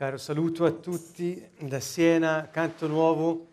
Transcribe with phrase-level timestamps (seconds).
[0.00, 3.48] Caro saluto a tutti da Siena, canto nuovo.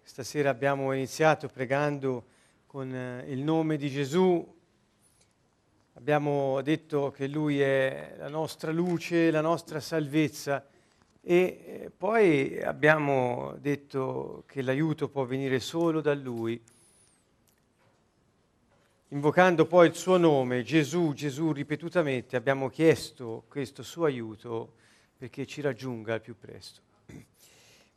[0.00, 2.24] Stasera abbiamo iniziato pregando
[2.68, 4.56] con eh, il nome di Gesù.
[5.94, 10.64] Abbiamo detto che Lui è la nostra luce, la nostra salvezza
[11.20, 16.62] e eh, poi abbiamo detto che l'aiuto può venire solo da Lui.
[19.08, 24.76] Invocando poi il suo nome, Gesù, Gesù ripetutamente, abbiamo chiesto questo suo aiuto
[25.18, 26.80] perché ci raggiunga al più presto.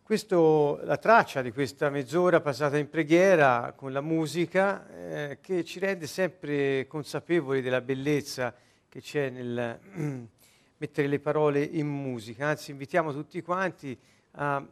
[0.02, 5.80] Questo, la traccia di questa mezz'ora passata in preghiera con la musica eh, che ci
[5.80, 8.54] rende sempre consapevoli della bellezza
[8.90, 9.80] che c'è nel
[10.78, 12.48] mettere le parole in musica.
[12.48, 13.98] Anzi, invitiamo tutti quanti
[14.32, 14.68] a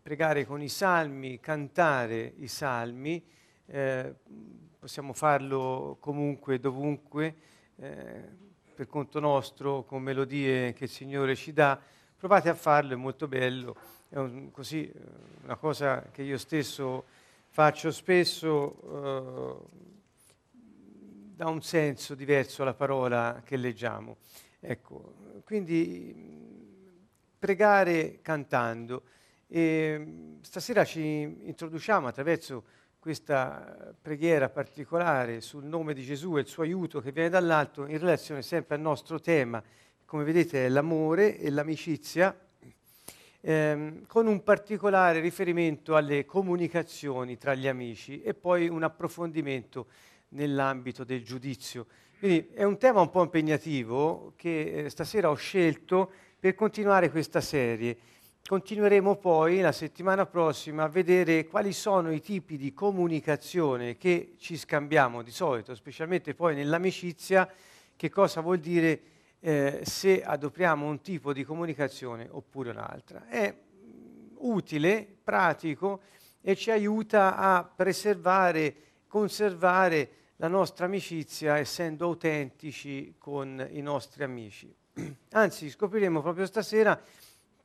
[0.00, 3.22] pregare con i salmi, cantare i salmi.
[3.66, 4.14] Eh,
[4.78, 7.34] possiamo farlo comunque, dovunque.
[7.76, 8.49] Eh,
[8.80, 11.78] per conto nostro, con melodie che il Signore ci dà,
[12.16, 13.76] provate a farlo, è molto bello,
[14.08, 14.94] è un, così, eh,
[15.42, 17.04] una cosa che io stesso
[17.50, 19.60] faccio spesso,
[20.54, 20.58] eh,
[21.36, 24.16] dà un senso diverso alla parola che leggiamo.
[24.60, 25.12] Ecco,
[25.44, 26.14] quindi
[27.38, 29.02] pregare cantando.
[29.46, 31.00] E stasera ci
[31.42, 32.64] introduciamo attraverso
[33.00, 37.98] questa preghiera particolare sul nome di Gesù e il suo aiuto che viene dall'alto in
[37.98, 39.62] relazione sempre al nostro tema,
[40.04, 42.38] come vedete è l'amore e l'amicizia,
[43.40, 49.86] ehm, con un particolare riferimento alle comunicazioni tra gli amici e poi un approfondimento
[50.28, 51.86] nell'ambito del giudizio.
[52.18, 57.40] Quindi è un tema un po' impegnativo che eh, stasera ho scelto per continuare questa
[57.40, 57.96] serie
[58.46, 64.56] Continueremo poi la settimana prossima a vedere quali sono i tipi di comunicazione che ci
[64.56, 67.48] scambiamo di solito, specialmente poi nell'amicizia,
[67.94, 69.00] che cosa vuol dire
[69.40, 73.28] eh, se adoperiamo un tipo di comunicazione oppure un'altra.
[73.28, 73.54] È
[74.38, 76.00] utile, pratico
[76.40, 78.74] e ci aiuta a preservare,
[79.06, 84.74] conservare la nostra amicizia essendo autentici con i nostri amici.
[85.32, 86.98] Anzi, scopriremo proprio stasera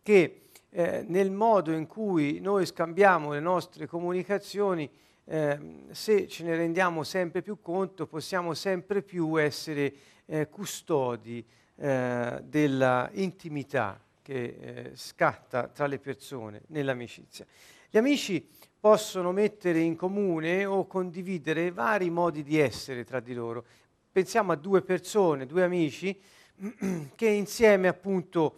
[0.03, 0.45] che
[0.78, 4.90] eh, nel modo in cui noi scambiamo le nostre comunicazioni,
[5.24, 5.58] eh,
[5.91, 9.94] se ce ne rendiamo sempre più conto, possiamo sempre più essere
[10.25, 11.46] eh, custodi
[11.78, 17.46] eh, della intimità che eh, scatta tra le persone nell'amicizia.
[17.90, 18.46] Gli amici
[18.78, 23.64] possono mettere in comune o condividere vari modi di essere tra di loro.
[24.12, 26.19] Pensiamo a due persone, due amici,
[27.16, 28.58] che insieme appunto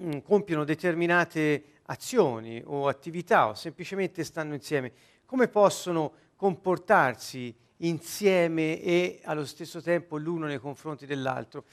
[0.00, 4.92] mh, mm, compiono determinate azioni o attività o semplicemente stanno insieme,
[5.26, 11.64] come possono comportarsi insieme e allo stesso tempo l'uno nei confronti dell'altro.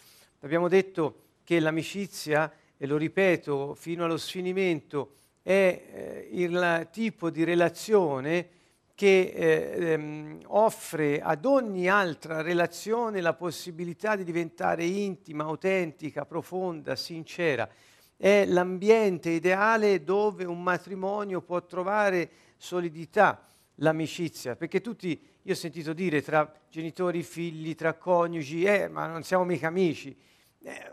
[0.42, 7.44] Abbiamo detto che l'amicizia, e lo ripeto fino allo sfinimento, è eh, il tipo di
[7.44, 8.50] relazione
[8.94, 16.96] che eh, ehm, offre ad ogni altra relazione la possibilità di diventare intima, autentica, profonda,
[16.96, 17.70] sincera
[18.18, 23.42] è l'ambiente ideale dove un matrimonio può trovare solidità,
[23.76, 29.22] l'amicizia, perché tutti, io ho sentito dire tra genitori, figli, tra coniugi, eh, ma non
[29.22, 30.18] siamo mica amici.
[30.64, 30.92] Eh,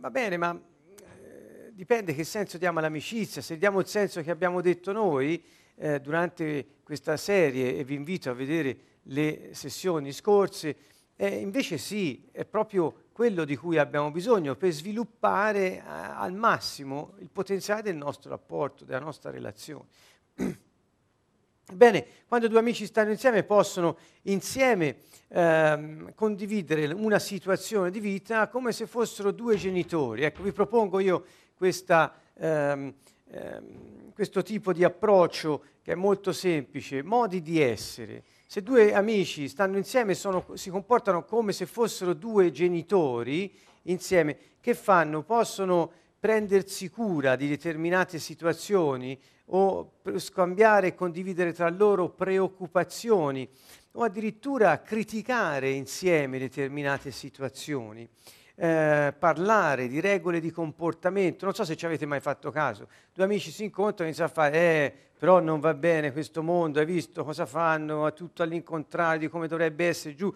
[0.00, 4.60] va bene, ma eh, dipende che senso diamo all'amicizia, se diamo il senso che abbiamo
[4.60, 5.42] detto noi
[5.76, 10.76] eh, durante questa serie, e vi invito a vedere le sessioni scorse,
[11.16, 17.14] eh, invece sì, è proprio quello di cui abbiamo bisogno per sviluppare eh, al massimo
[17.18, 19.86] il potenziale del nostro rapporto, della nostra relazione.
[21.72, 24.96] Bene, quando due amici stanno insieme possono insieme
[25.28, 30.24] ehm, condividere una situazione di vita come se fossero due genitori.
[30.24, 31.24] Ecco, vi propongo io
[31.54, 32.92] questa, ehm,
[33.30, 38.24] ehm, questo tipo di approccio che è molto semplice, modi di essere.
[38.46, 43.52] Se due amici stanno insieme sono, si comportano come se fossero due genitori
[43.84, 45.22] insieme, che fanno?
[45.22, 45.90] Possono
[46.20, 53.48] prendersi cura di determinate situazioni o scambiare e condividere tra loro preoccupazioni
[53.92, 58.08] o addirittura criticare insieme determinate situazioni.
[58.56, 61.44] Eh, parlare di regole di comportamento.
[61.44, 62.86] Non so se ci avete mai fatto caso.
[63.12, 66.78] Due amici si incontrano e iniziano a fare, eh, però non va bene questo mondo,
[66.78, 70.32] hai visto cosa fanno, è tutto all'incontrario di come dovrebbe essere giù.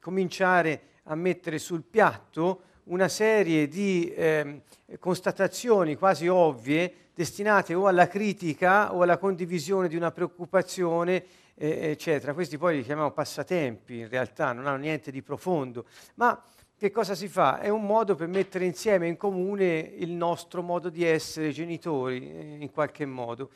[0.00, 4.62] Cominciare a mettere sul piatto una serie di eh,
[4.98, 11.24] constatazioni quasi ovvie destinate o alla critica o alla condivisione di una preoccupazione,
[11.54, 12.34] eh, eccetera.
[12.34, 15.84] Questi poi li chiamiamo passatempi, in realtà non hanno niente di profondo,
[16.14, 16.42] ma
[16.80, 17.60] che cosa si fa?
[17.60, 22.56] È un modo per mettere insieme in comune il nostro modo di essere genitori, eh,
[22.58, 23.50] in qualche modo.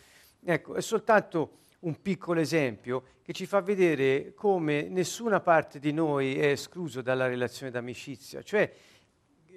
[0.45, 6.39] Ecco, è soltanto un piccolo esempio che ci fa vedere come nessuna parte di noi
[6.39, 8.71] è escluso dalla relazione d'amicizia, cioè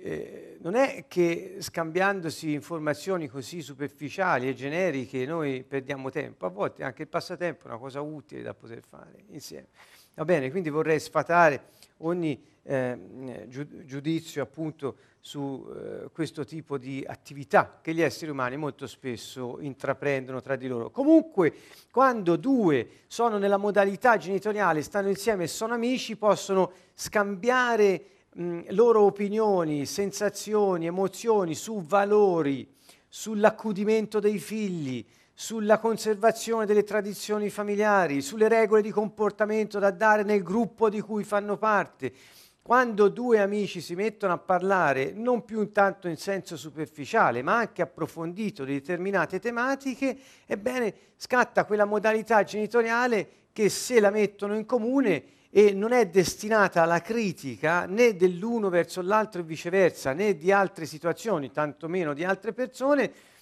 [0.02, 6.86] eh, non è che scambiandosi informazioni così superficiali e generiche noi perdiamo tempo, a volte
[6.86, 9.68] anche il passatempo è una cosa utile da poter fare insieme.
[10.14, 11.66] Va bene, quindi vorrei sfatare
[12.00, 13.48] ogni eh,
[13.86, 20.42] giudizio appunto su eh, questo tipo di attività che gli esseri umani molto spesso intraprendono
[20.42, 20.90] tra di loro.
[20.90, 21.54] Comunque,
[21.92, 28.04] quando due sono nella modalità genitoriale, stanno insieme e sono amici, possono scambiare
[28.34, 32.66] mh, loro opinioni, sensazioni, emozioni su valori,
[33.10, 35.06] sull'accudimento dei figli,
[35.40, 41.24] sulla conservazione delle tradizioni familiari, sulle regole di comportamento da dare nel gruppo di cui
[41.24, 42.12] fanno parte.
[42.60, 47.84] Quando due amici si mettono a parlare non più tanto in senso superficiale, ma anche
[47.84, 50.18] approfondito di determinate tematiche,
[50.48, 56.82] ebbene scatta quella modalità genitoriale che se la mettono in comune e non è destinata
[56.82, 62.54] alla critica né dell'uno verso l'altro e viceversa, né di altre situazioni, tantomeno di altre
[62.54, 63.36] persone,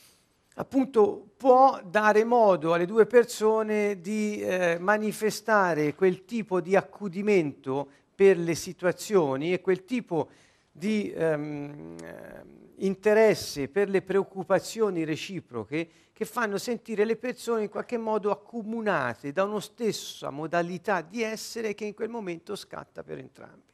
[0.56, 8.38] appunto può dare modo alle due persone di eh, manifestare quel tipo di accudimento per
[8.38, 10.30] le situazioni e quel tipo
[10.72, 11.96] di ehm,
[12.78, 19.44] interesse per le preoccupazioni reciproche che fanno sentire le persone in qualche modo accomunate da
[19.44, 23.74] una stessa modalità di essere che in quel momento scatta per entrambi.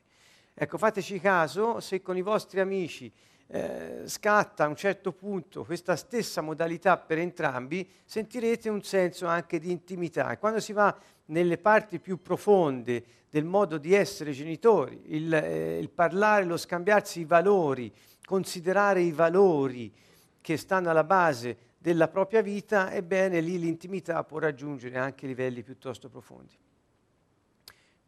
[0.53, 3.11] Ecco, fateci caso se con i vostri amici
[3.53, 9.59] eh, scatta a un certo punto questa stessa modalità per entrambi, sentirete un senso anche
[9.59, 10.31] di intimità.
[10.31, 15.77] E quando si va nelle parti più profonde del modo di essere genitori, il, eh,
[15.77, 17.91] il parlare, lo scambiarsi i valori,
[18.23, 19.91] considerare i valori
[20.39, 26.07] che stanno alla base della propria vita, ebbene lì l'intimità può raggiungere anche livelli piuttosto
[26.07, 26.55] profondi.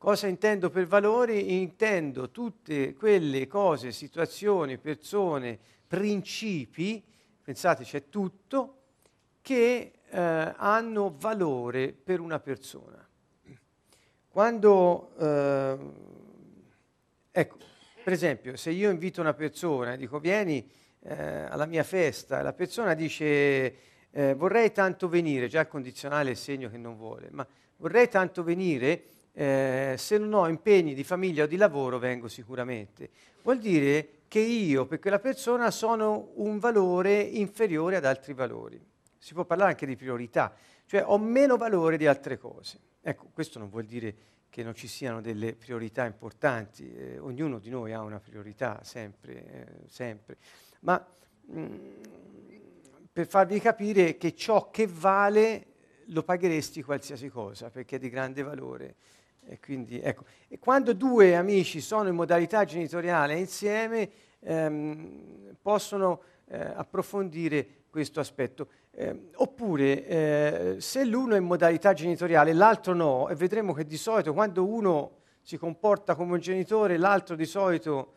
[0.04, 1.62] Cosa intendo per valori?
[1.62, 5.58] Intendo tutte quelle cose, situazioni, persone,
[5.88, 7.02] principi,
[7.42, 8.80] pensate c'è tutto,
[9.42, 10.20] che eh,
[10.58, 13.08] hanno valore per una persona.
[14.28, 15.78] Quando, eh,
[17.32, 17.58] ecco,
[18.04, 20.70] per esempio, se io invito una persona e dico vieni
[21.00, 21.14] eh,
[21.44, 23.76] alla mia festa, la persona dice
[24.12, 27.48] eh, vorrei tanto venire, già il condizionale è il segno che non vuole, ma
[27.78, 33.10] vorrei tanto venire, eh, se non ho impegni di famiglia o di lavoro vengo sicuramente.
[33.42, 38.82] Vuol dire che io per quella persona sono un valore inferiore ad altri valori.
[39.18, 40.54] Si può parlare anche di priorità,
[40.86, 42.80] cioè ho meno valore di altre cose.
[43.02, 44.16] Ecco, questo non vuol dire
[44.50, 49.46] che non ci siano delle priorità importanti, eh, ognuno di noi ha una priorità sempre,
[49.46, 50.38] eh, sempre.
[50.82, 51.04] ma
[51.46, 51.78] mh, mm,
[53.12, 55.66] per farvi capire che ciò che vale
[56.08, 58.96] lo pagheresti qualsiasi cosa, perché è di grande valore.
[59.46, 60.24] E, quindi, ecco.
[60.48, 64.10] e quando due amici sono in modalità genitoriale insieme,
[64.40, 68.68] ehm, possono eh, approfondire questo aspetto.
[68.92, 73.86] Eh, oppure, eh, se l'uno è in modalità genitoriale e l'altro no, e vedremo che
[73.86, 78.14] di solito quando uno si comporta come un genitore, l'altro di solito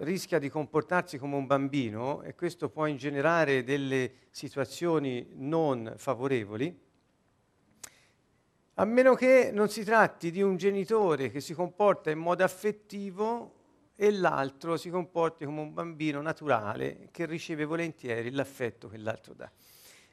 [0.00, 6.86] rischia di comportarsi come un bambino e questo può ingenerare delle situazioni non favorevoli,
[8.80, 13.54] a meno che non si tratti di un genitore che si comporta in modo affettivo
[13.96, 19.50] e l'altro si comporti come un bambino naturale che riceve volentieri l'affetto che l'altro dà.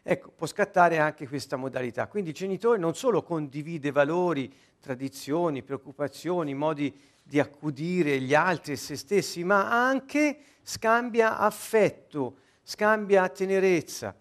[0.02, 2.08] Ecco, può scattare anche questa modalità.
[2.08, 6.92] Quindi il genitore non solo condivide valori, tradizioni, preoccupazioni, modi
[7.22, 14.16] di accudire gli altri e se stessi, ma anche scambia affetto, scambia tenerezza.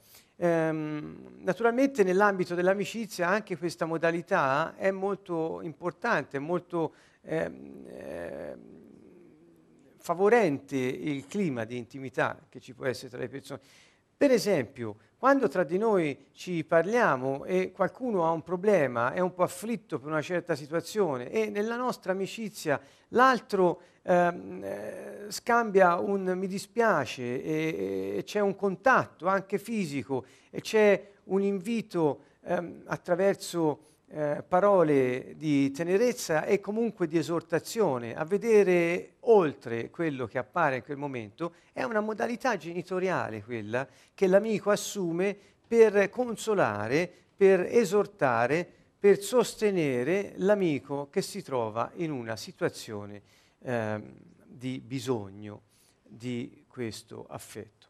[0.44, 8.56] Ehm, naturalmente nell'ambito dell'amicizia anche questa modalità è molto importante, molto ehm, eh,
[9.96, 13.60] favorente il clima di intimità che ci può essere tra le persone.
[14.14, 19.32] Per esempio, quando tra di noi ci parliamo e qualcuno ha un problema, è un
[19.32, 26.46] po' afflitto per una certa situazione e nella nostra amicizia l'altro eh, scambia un mi
[26.46, 34.44] dispiace e, e, c'è un contatto anche fisico e c'è un invito ehm, attraverso eh,
[34.46, 40.98] parole di tenerezza e comunque di esortazione a vedere oltre quello che appare in quel
[40.98, 48.68] momento, è una modalità genitoriale quella che l'amico assume per consolare, per esortare,
[48.98, 53.22] per sostenere l'amico che si trova in una situazione
[53.64, 54.02] eh,
[54.46, 55.62] di bisogno
[56.02, 57.88] di questo affetto.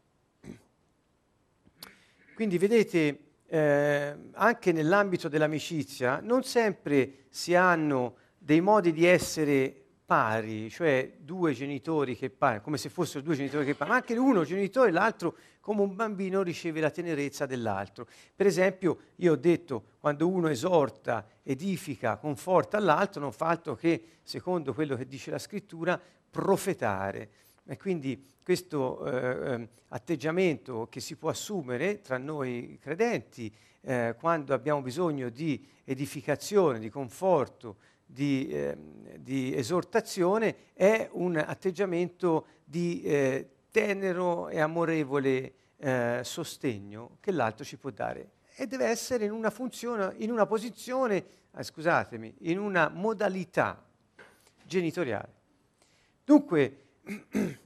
[2.35, 10.69] Quindi vedete, eh, anche nell'ambito dell'amicizia non sempre si hanno dei modi di essere pari,
[10.71, 14.45] cioè due genitori che parlano, come se fossero due genitori che parlano, ma anche uno
[14.45, 18.07] genitore e l'altro come un bambino riceve la tenerezza dell'altro.
[18.35, 24.19] Per esempio, io ho detto, quando uno esorta, edifica, conforta l'altro, non fa altro che,
[24.23, 27.31] secondo quello che dice la scrittura, profetare.
[27.67, 34.53] E quindi questo eh, ehm, atteggiamento che si può assumere tra noi credenti eh, quando
[34.53, 38.77] abbiamo bisogno di edificazione, di conforto, di, eh,
[39.19, 47.77] di esortazione è un atteggiamento di eh, tenero e amorevole eh, sostegno che l'altro ci
[47.77, 52.89] può dare e deve essere in una funzione, in una posizione, ah, scusatemi, in una
[52.89, 53.85] modalità
[54.65, 55.33] genitoriale.
[56.25, 56.79] Dunque,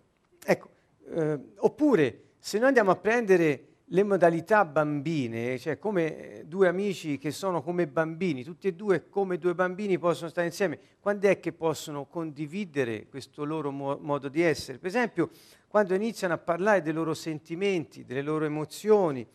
[0.44, 0.70] ecco,
[1.10, 7.30] eh, oppure se noi andiamo a prendere le modalità bambine, cioè come due amici che
[7.30, 11.52] sono come bambini, tutti e due come due bambini possono stare insieme, quando è che
[11.52, 14.78] possono condividere questo loro mo- modo di essere?
[14.78, 15.30] Per esempio,
[15.68, 19.26] quando iniziano a parlare dei loro sentimenti, delle loro emozioni,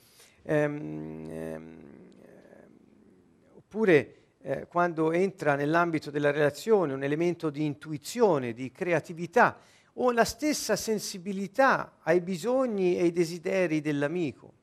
[0.43, 1.77] ehm, ehm,
[3.55, 9.57] oppure eh, quando entra nell'ambito della relazione un elemento di intuizione, di creatività,
[9.93, 14.53] o la stessa sensibilità ai bisogni e ai desideri dell'amico.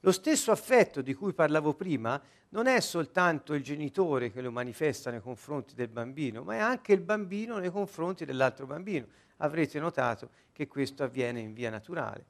[0.00, 5.10] Lo stesso affetto di cui parlavo prima non è soltanto il genitore che lo manifesta
[5.10, 9.06] nei confronti del bambino, ma è anche il bambino nei confronti dell'altro bambino.
[9.38, 12.24] Avrete notato che questo avviene in via naturale.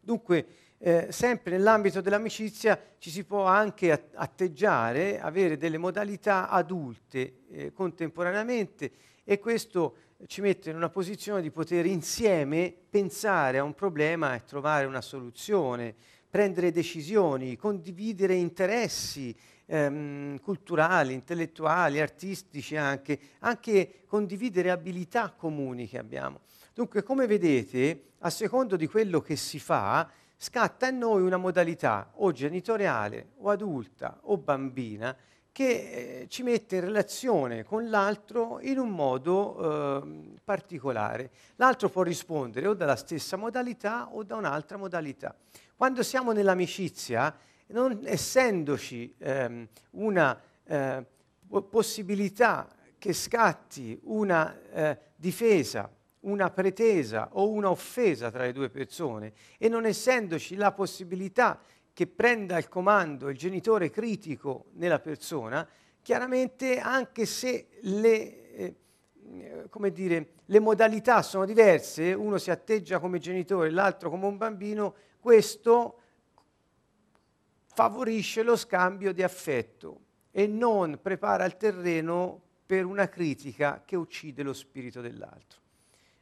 [0.00, 0.46] Dunque,
[0.78, 8.92] eh, sempre nell'ambito dell'amicizia ci si può anche atteggiare, avere delle modalità adulte eh, contemporaneamente
[9.28, 9.96] e questo
[10.28, 15.00] ci mette in una posizione di poter insieme pensare a un problema e trovare una
[15.00, 15.96] soluzione,
[16.30, 26.42] prendere decisioni, condividere interessi ehm, culturali, intellettuali, artistici anche, anche condividere abilità comuni che abbiamo.
[26.72, 32.12] Dunque, come vedete, a secondo di quello che si fa, scatta in noi una modalità
[32.14, 35.16] o genitoriale o adulta o bambina
[35.56, 41.30] che eh, ci mette in relazione con l'altro in un modo eh, particolare.
[41.54, 45.34] L'altro può rispondere o dalla stessa modalità o da un'altra modalità.
[45.74, 47.34] Quando siamo nell'amicizia,
[47.68, 51.02] non essendoci ehm, una eh,
[51.70, 55.90] possibilità che scatti una eh, difesa,
[56.26, 61.58] una pretesa o una offesa tra le due persone e non essendoci la possibilità
[61.96, 65.66] che prenda il comando il genitore critico nella persona,
[66.02, 68.76] chiaramente anche se le, eh,
[69.70, 74.94] come dire, le modalità sono diverse, uno si atteggia come genitore, l'altro come un bambino,
[75.18, 76.00] questo
[77.72, 80.00] favorisce lo scambio di affetto
[80.32, 85.60] e non prepara il terreno per una critica che uccide lo spirito dell'altro.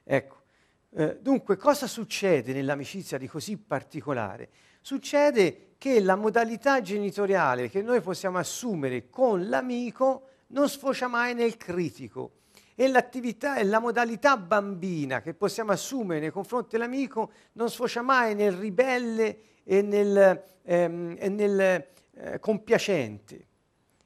[0.04, 0.42] Ecco,
[0.90, 4.48] eh, dunque cosa succede nell'amicizia di così particolare?
[4.86, 11.56] Succede che la modalità genitoriale che noi possiamo assumere con l'amico non sfocia mai nel
[11.56, 12.32] critico
[12.74, 18.34] e l'attività e la modalità bambina che possiamo assumere nei confronti dell'amico non sfocia mai
[18.34, 23.46] nel ribelle e nel, ehm, e nel eh, compiacente.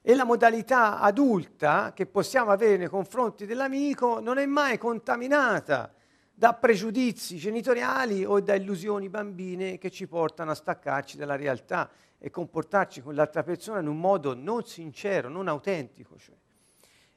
[0.01, 5.93] E la modalità adulta che possiamo avere nei confronti dell'amico non è mai contaminata
[6.39, 12.31] da pregiudizi genitoriali o da illusioni bambine che ci portano a staccarci dalla realtà e
[12.31, 16.17] comportarci con l'altra persona in un modo non sincero, non autentico.
[16.17, 16.37] Cioè.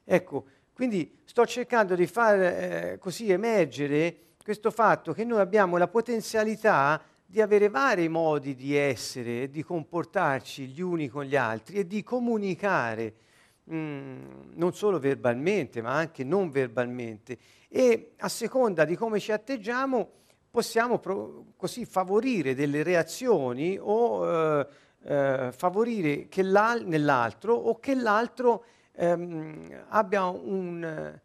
[0.02, 5.86] Ecco, quindi sto cercando di far eh, così emergere questo fatto che noi abbiamo la
[5.86, 11.86] potenzialità di avere vari modi di essere di comportarci gli uni con gli altri e
[11.86, 13.14] di comunicare
[13.62, 14.24] mh, mm,
[14.54, 17.38] non solo verbalmente ma anche non verbalmente
[17.74, 20.10] e a seconda di come ci atteggiamo
[20.50, 24.66] possiamo pro- così favorire delle reazioni o eh,
[25.04, 31.18] eh, favorire che nell'altro o che l'altro ehm, abbia un,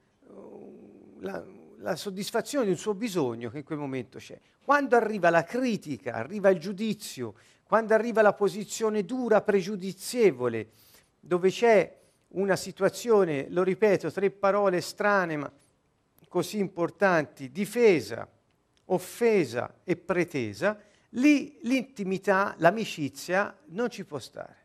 [1.19, 1.45] la,
[1.79, 4.39] la soddisfazione di un suo bisogno che in quel momento c'è.
[4.63, 10.69] Quando arriva la critica, arriva il giudizio, quando arriva la posizione dura, pregiudizievole,
[11.19, 11.93] dove c'è
[12.29, 15.51] una situazione, lo ripeto, tre parole strane, ma
[16.37, 18.29] così importanti, difesa,
[18.85, 20.79] offesa e pretesa,
[21.11, 24.55] lì l'intimità, l'amicizia non ci può stare.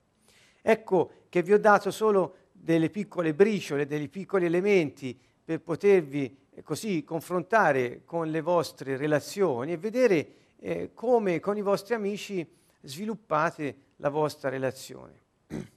[0.61, 7.05] Ecco che vi ho dato solo delle piccole briciole, dei piccoli elementi per potervi così
[7.05, 12.47] confrontare con le vostre relazioni e vedere eh, come con i vostri amici
[12.83, 15.21] sviluppate la vostra relazione.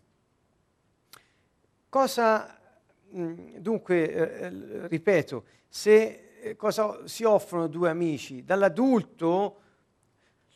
[1.87, 2.64] Cosa,
[3.09, 8.43] dunque, eh, eh, ripeto, se eh, cosa si offrono due amici?
[8.43, 9.59] Dall'adulto,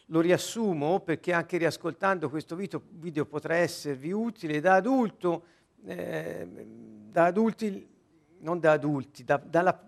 [0.05, 5.43] lo riassumo perché anche riascoltando questo video, video potrà esservi utile, da adulto,
[5.85, 6.47] eh,
[7.11, 7.87] da adulti,
[8.39, 9.87] non da adulti, da, dalla,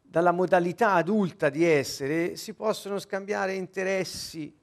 [0.00, 4.54] dalla modalità adulta di essere si possono scambiare interessi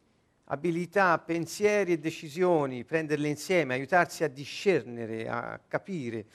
[0.46, 6.26] abilità, pensieri e decisioni, prenderle insieme, aiutarsi a discernere, a capire.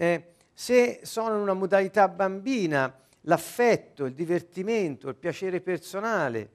[0.00, 6.50] Eh, se sono in una modalità bambina, l'affetto, il divertimento, il piacere personale,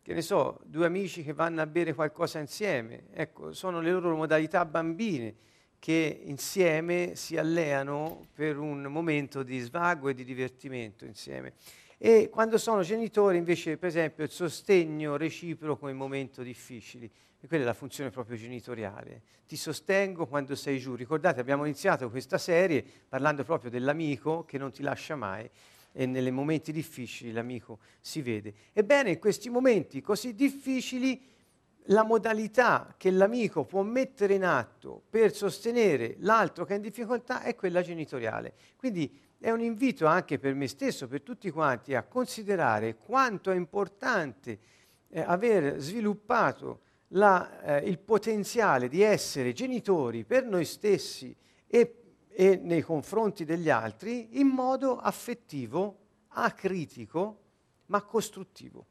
[0.00, 4.16] che ne so, due amici che vanno a bere qualcosa insieme, ecco, sono le loro
[4.16, 5.34] modalità bambine
[5.78, 11.52] che insieme si alleano per un momento di svago e di divertimento insieme.
[11.98, 17.10] E quando sono genitori invece, per esempio, il sostegno reciproco in momenti difficili.
[17.40, 19.22] E quella è la funzione proprio genitoriale.
[19.46, 20.94] Ti sostengo quando sei giù.
[20.94, 25.48] Ricordate, abbiamo iniziato questa serie parlando proprio dell'amico che non ti lascia mai
[25.92, 28.54] e nei momenti difficili l'amico si vede.
[28.72, 31.28] Ebbene, in questi momenti così difficili
[31.84, 37.42] la modalità che l'amico può mettere in atto per sostenere l'altro che è in difficoltà
[37.42, 38.54] è quella genitoriale.
[38.76, 43.56] Quindi è un invito anche per me stesso, per tutti quanti, a considerare quanto è
[43.56, 44.58] importante
[45.08, 46.82] eh, aver sviluppato
[47.14, 51.34] la, eh, il potenziale di essere genitori per noi stessi
[51.66, 55.98] e, e nei confronti degli altri in modo affettivo,
[56.28, 57.38] acritico,
[57.86, 58.86] ma costruttivo.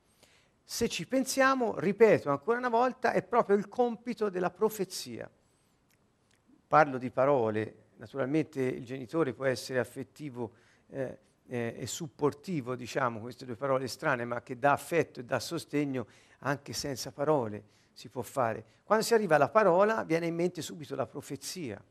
[0.63, 5.29] Se ci pensiamo, ripeto ancora una volta, è proprio il compito della profezia.
[6.67, 10.53] Parlo di parole naturalmente il genitore può essere affettivo
[10.87, 15.39] eh, eh, e supportivo, diciamo, queste due parole strane, ma che dà affetto e dà
[15.39, 16.07] sostegno
[16.39, 18.63] anche senza parole si può fare.
[18.85, 21.83] Quando si arriva alla parola viene in mente subito la profezia.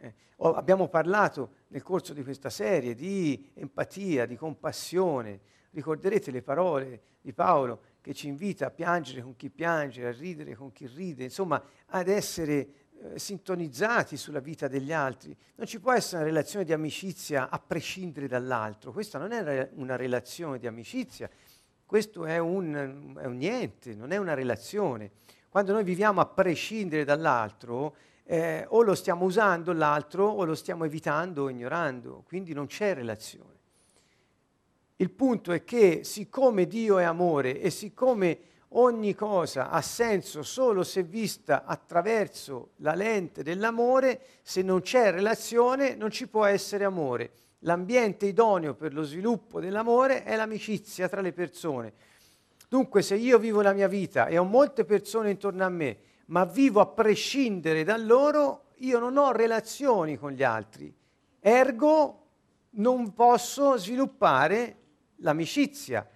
[0.00, 5.40] Eh, abbiamo parlato nel corso di questa serie di empatia, di compassione.
[5.70, 10.54] Ricorderete le parole di Paolo che ci invita a piangere con chi piange, a ridere
[10.54, 12.68] con chi ride, insomma ad essere
[13.00, 15.34] eh, sintonizzati sulla vita degli altri.
[15.54, 18.92] Non ci può essere una relazione di amicizia a prescindere dall'altro.
[18.92, 21.30] Questa non è una relazione di amicizia,
[21.86, 25.12] questo è un, è un niente, non è una relazione.
[25.48, 27.94] Quando noi viviamo a prescindere dall'altro,
[28.24, 32.92] eh, o lo stiamo usando l'altro o lo stiamo evitando o ignorando, quindi non c'è
[32.92, 33.54] relazione.
[34.96, 38.38] Il punto è che siccome Dio è amore e siccome
[38.70, 45.94] ogni cosa ha senso solo se vista attraverso la lente dell'amore, se non c'è relazione
[45.94, 47.30] non ci può essere amore.
[47.60, 51.92] L'ambiente idoneo per lo sviluppo dell'amore è l'amicizia tra le persone.
[52.68, 56.44] Dunque se io vivo la mia vita e ho molte persone intorno a me, ma
[56.44, 60.94] vivo a prescindere da loro, io non ho relazioni con gli altri.
[61.40, 62.24] Ergo
[62.70, 64.76] non posso sviluppare
[65.16, 66.06] l'amicizia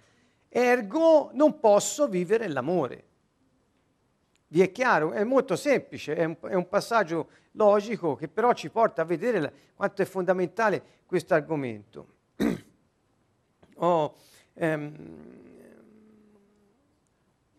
[0.53, 3.05] ergo non posso vivere l'amore.
[4.51, 5.13] Vi è chiaro?
[5.13, 9.39] È molto semplice, è un, è un passaggio logico che però ci porta a vedere
[9.39, 12.07] la, quanto è fondamentale questo argomento.
[13.75, 14.15] oh,
[14.55, 15.41] ehm,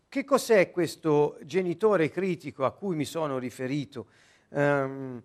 [0.07, 4.05] che cos'è questo genitore critico a cui mi sono riferito?
[4.49, 5.23] Um,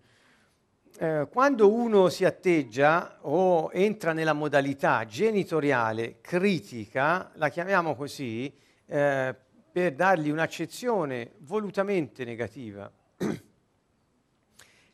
[0.97, 8.51] eh, quando uno si atteggia o entra nella modalità genitoriale critica, la chiamiamo così,
[8.87, 9.35] eh,
[9.71, 12.91] per dargli un'accezione volutamente negativa,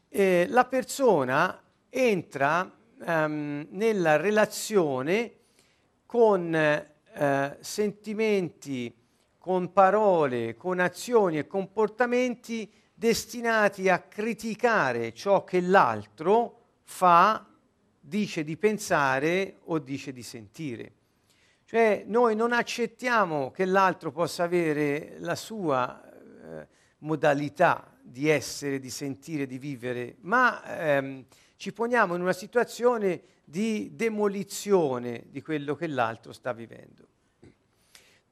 [0.10, 2.72] eh, la persona entra
[3.06, 5.34] ehm, nella relazione
[6.06, 8.94] con eh, sentimenti,
[9.38, 17.46] con parole, con azioni e comportamenti destinati a criticare ciò che l'altro fa,
[18.00, 20.95] dice di pensare o dice di sentire.
[21.76, 26.68] Cioè noi non accettiamo che l'altro possa avere la sua eh,
[27.00, 31.26] modalità di essere, di sentire, di vivere, ma ehm,
[31.58, 37.08] ci poniamo in una situazione di demolizione di quello che l'altro sta vivendo.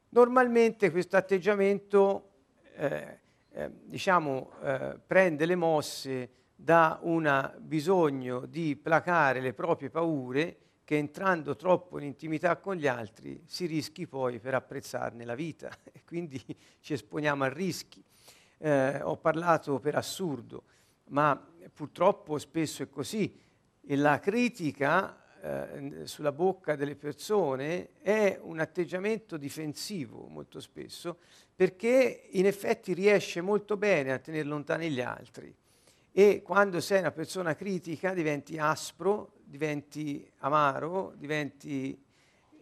[0.08, 2.30] Normalmente questo atteggiamento
[2.78, 3.20] eh,
[3.52, 10.98] eh, diciamo, eh, prende le mosse da un bisogno di placare le proprie paure che
[10.98, 16.04] entrando troppo in intimità con gli altri si rischi poi per apprezzarne la vita e
[16.06, 16.44] quindi
[16.80, 18.04] ci esponiamo a rischi.
[18.58, 20.64] Eh, ho parlato per assurdo,
[21.06, 21.36] ma
[21.74, 23.40] purtroppo spesso è così
[23.86, 31.18] e la critica eh, sulla bocca delle persone è un atteggiamento difensivo molto spesso,
[31.54, 35.54] perché in effetti riesce molto bene a tenere lontani gli altri.
[36.16, 41.96] E quando sei una persona critica diventi aspro, diventi amaro, diventi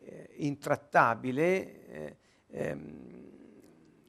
[0.02, 3.30] eh, intrattabile eh, ehm,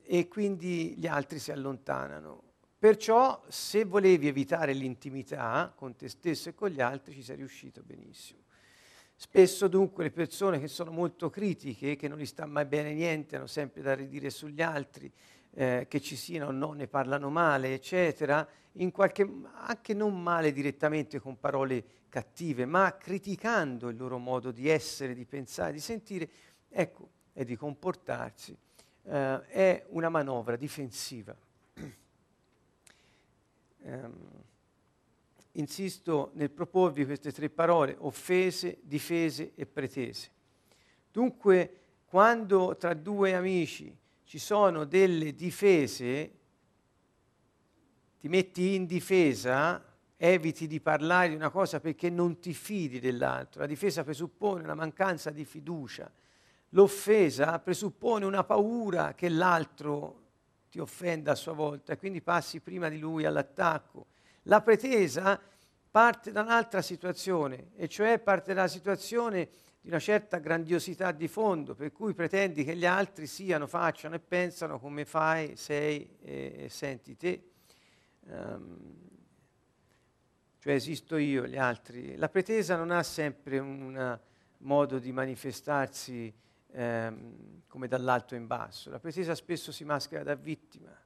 [0.02, 2.42] e quindi gli altri si allontanano.
[2.76, 7.84] Perciò se volevi evitare l'intimità con te stesso e con gli altri ci sei riuscito
[7.84, 8.40] benissimo.
[9.14, 13.36] Spesso dunque le persone che sono molto critiche, che non gli sta mai bene niente,
[13.36, 15.08] hanno sempre da ridire sugli altri,
[15.54, 20.52] eh, che ci siano o no, ne parlano male, eccetera, in qualche, anche non male
[20.52, 26.28] direttamente con parole cattive, ma criticando il loro modo di essere, di pensare, di sentire,
[26.68, 28.56] ecco, e di comportarsi,
[29.04, 31.34] eh, è una manovra difensiva.
[33.84, 34.14] Um,
[35.52, 40.30] insisto nel proporvi queste tre parole, offese, difese e pretese.
[41.10, 43.94] Dunque, quando tra due amici
[44.32, 46.32] ci sono delle difese,
[48.18, 49.84] ti metti in difesa,
[50.16, 53.60] eviti di parlare di una cosa perché non ti fidi dell'altro.
[53.60, 56.10] La difesa presuppone una mancanza di fiducia.
[56.70, 60.22] L'offesa presuppone una paura che l'altro
[60.70, 64.06] ti offenda a sua volta e quindi passi prima di lui all'attacco.
[64.44, 65.38] La pretesa
[65.90, 69.50] parte da un'altra situazione, e cioè parte dalla situazione
[69.82, 74.20] di una certa grandiosità di fondo, per cui pretendi che gli altri siano, facciano e
[74.20, 77.50] pensano come fai, sei e, e senti te.
[78.26, 79.10] Um,
[80.60, 82.14] cioè esisto io, gli altri.
[82.14, 84.20] La pretesa non ha sempre un
[84.58, 86.32] modo di manifestarsi
[86.70, 88.88] ehm, come dall'alto in basso.
[88.88, 90.96] La pretesa spesso si maschera da vittima.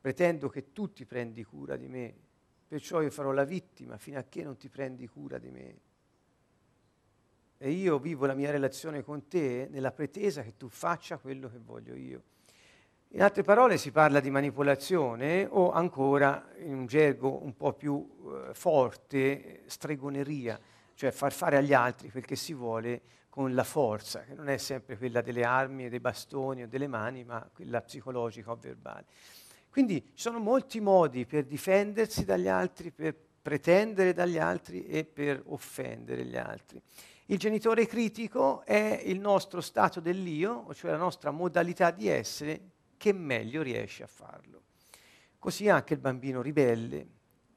[0.00, 2.14] Pretendo che tu ti prendi cura di me,
[2.66, 5.80] perciò io farò la vittima fino a che non ti prendi cura di me.
[7.58, 11.58] E io vivo la mia relazione con te nella pretesa che tu faccia quello che
[11.58, 12.22] voglio io.
[13.12, 18.06] In altre parole si parla di manipolazione o ancora in un gergo un po' più
[18.48, 20.60] eh, forte, stregoneria,
[20.94, 24.56] cioè far fare agli altri quel che si vuole con la forza, che non è
[24.56, 29.06] sempre quella delle armi, dei bastoni o delle mani, ma quella psicologica o verbale.
[29.70, 35.42] Quindi ci sono molti modi per difendersi dagli altri, per pretendere dagli altri e per
[35.46, 36.82] offendere gli altri.
[37.30, 43.12] Il genitore critico è il nostro stato dell'io, cioè la nostra modalità di essere, che
[43.12, 44.62] meglio riesce a farlo.
[45.38, 47.06] Così anche il bambino ribelle, il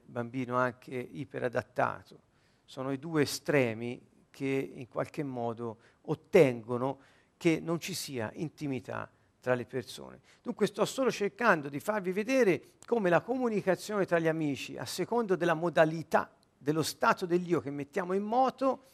[0.04, 2.20] bambino anche iperadattato.
[2.66, 6.98] Sono i due estremi che in qualche modo ottengono
[7.38, 10.20] che non ci sia intimità tra le persone.
[10.42, 15.34] Dunque sto solo cercando di farvi vedere come la comunicazione tra gli amici, a secondo
[15.34, 18.84] della modalità, dello stato dell'io che mettiamo in moto,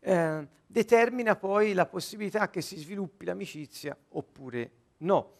[0.00, 5.36] eh, determina poi la possibilità che si sviluppi l'amicizia oppure no.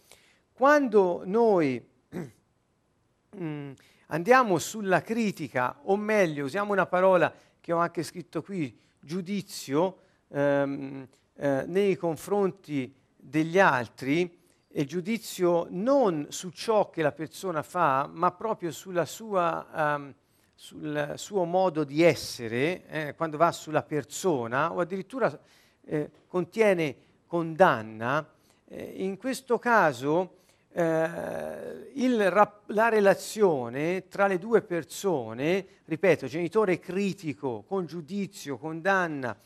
[0.52, 1.80] Quando noi
[3.36, 3.72] mm,
[4.06, 11.06] andiamo sulla critica, o meglio, usiamo una parola che ho anche scritto qui, giudizio ehm,
[11.34, 14.36] eh, nei confronti degli altri,
[14.70, 20.14] e giudizio non su ciò che la persona fa, ma proprio sua, um,
[20.60, 25.38] sul suo modo di essere, eh, quando va sulla persona, o addirittura
[25.84, 26.96] eh, contiene
[27.28, 28.28] condanna,
[28.66, 30.38] eh, in questo caso
[30.72, 39.38] eh, il, la relazione tra le due persone, ripeto, genitore critico, con giudizio, condanna,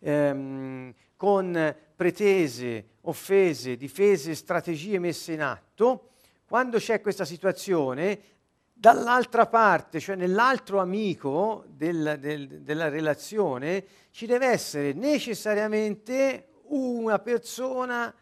[0.00, 6.08] ehm, con pretese, offese, difese, strategie messe in atto,
[6.44, 8.18] quando c'è questa situazione,
[8.78, 18.14] dall'altra parte, cioè nell'altro amico del, del, della relazione, ci deve essere necessariamente una persona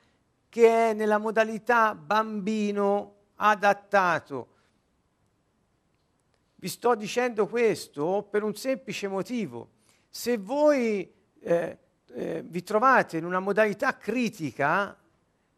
[0.48, 4.48] che è nella modalità bambino adattato.
[6.54, 9.70] Vi sto dicendo questo per un semplice motivo.
[10.08, 11.78] Se voi eh,
[12.12, 14.96] eh, vi trovate in una modalità critica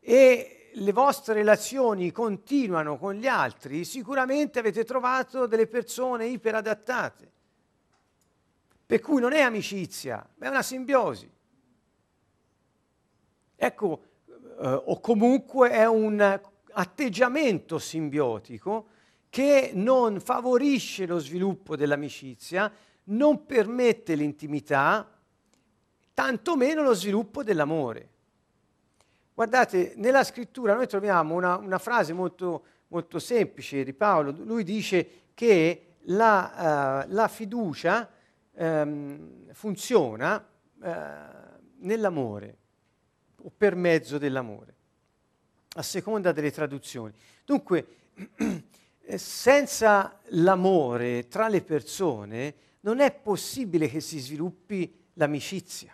[0.00, 7.32] e le vostre relazioni continuano con gli altri, sicuramente avete trovato delle persone iperadattate.
[8.84, 11.30] Per cui non è amicizia, ma è una simbiosi.
[13.56, 16.40] Ecco, eh, o comunque è un
[16.72, 18.88] atteggiamento simbiotico
[19.30, 22.70] che non favorisce lo sviluppo dell'amicizia,
[23.04, 25.10] non permette l'intimità,
[26.12, 28.10] tantomeno lo sviluppo dell'amore.
[29.36, 35.24] Guardate, nella scrittura noi troviamo una, una frase molto, molto, semplice di Paolo, lui dice
[35.34, 38.08] che la, uh, la fiducia
[38.54, 40.42] ehm, funziona
[40.82, 40.90] eh,
[41.80, 42.56] nell'amore
[43.42, 44.74] o per mezzo dell'amore,
[45.74, 47.12] a seconda delle traduzioni.
[47.44, 47.86] Dunque,
[49.16, 55.92] senza l'amore tra le persone non è possibile che si sviluppi l'amicizia.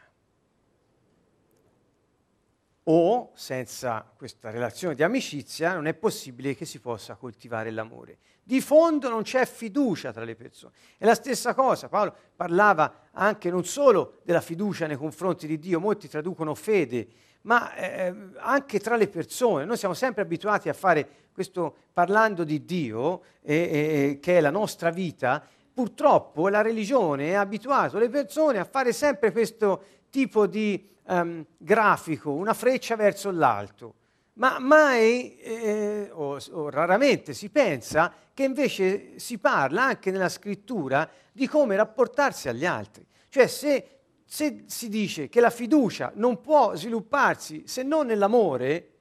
[2.85, 8.19] O senza questa relazione di amicizia non è possibile che si possa coltivare l'amore.
[8.43, 10.73] Di fondo non c'è fiducia tra le persone.
[10.99, 15.79] È la stessa cosa, Paolo parlava anche non solo della fiducia nei confronti di Dio,
[15.79, 17.07] molti traducono fede,
[17.43, 19.65] ma eh, anche tra le persone.
[19.65, 24.51] Noi siamo sempre abituati a fare questo parlando di Dio, eh, eh, che è la
[24.51, 25.41] nostra vita.
[25.73, 32.33] Purtroppo la religione ha abituato le persone a fare sempre questo tipo di um, grafico,
[32.33, 33.95] una freccia verso l'alto.
[34.35, 41.09] Ma mai eh, o, o raramente si pensa che invece si parla anche nella scrittura
[41.33, 43.07] di come rapportarsi agli altri.
[43.29, 43.87] Cioè se
[44.25, 48.93] se si dice che la fiducia non può svilupparsi se non nell'amore,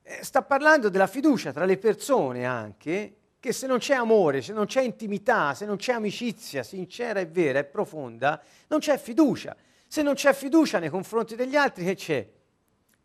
[0.00, 4.54] eh, sta parlando della fiducia tra le persone anche, che se non c'è amore, se
[4.54, 9.54] non c'è intimità, se non c'è amicizia sincera e vera e profonda, non c'è fiducia.
[9.86, 12.26] Se non c'è fiducia nei confronti degli altri, che c'è?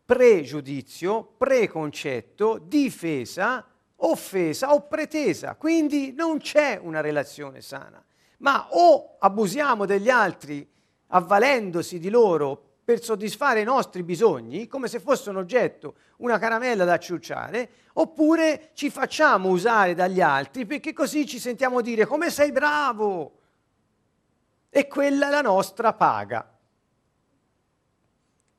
[0.04, 5.56] Pregiudizio, preconcetto, difesa, offesa o pretesa.
[5.56, 8.02] Quindi non c'è una relazione sana
[8.40, 10.66] ma o abusiamo degli altri
[11.08, 16.84] avvalendosi di loro per soddisfare i nostri bisogni, come se fosse un oggetto, una caramella
[16.84, 22.50] da ciucciare, oppure ci facciamo usare dagli altri perché così ci sentiamo dire come sei
[22.50, 23.38] bravo.
[24.68, 26.52] E quella è la nostra paga.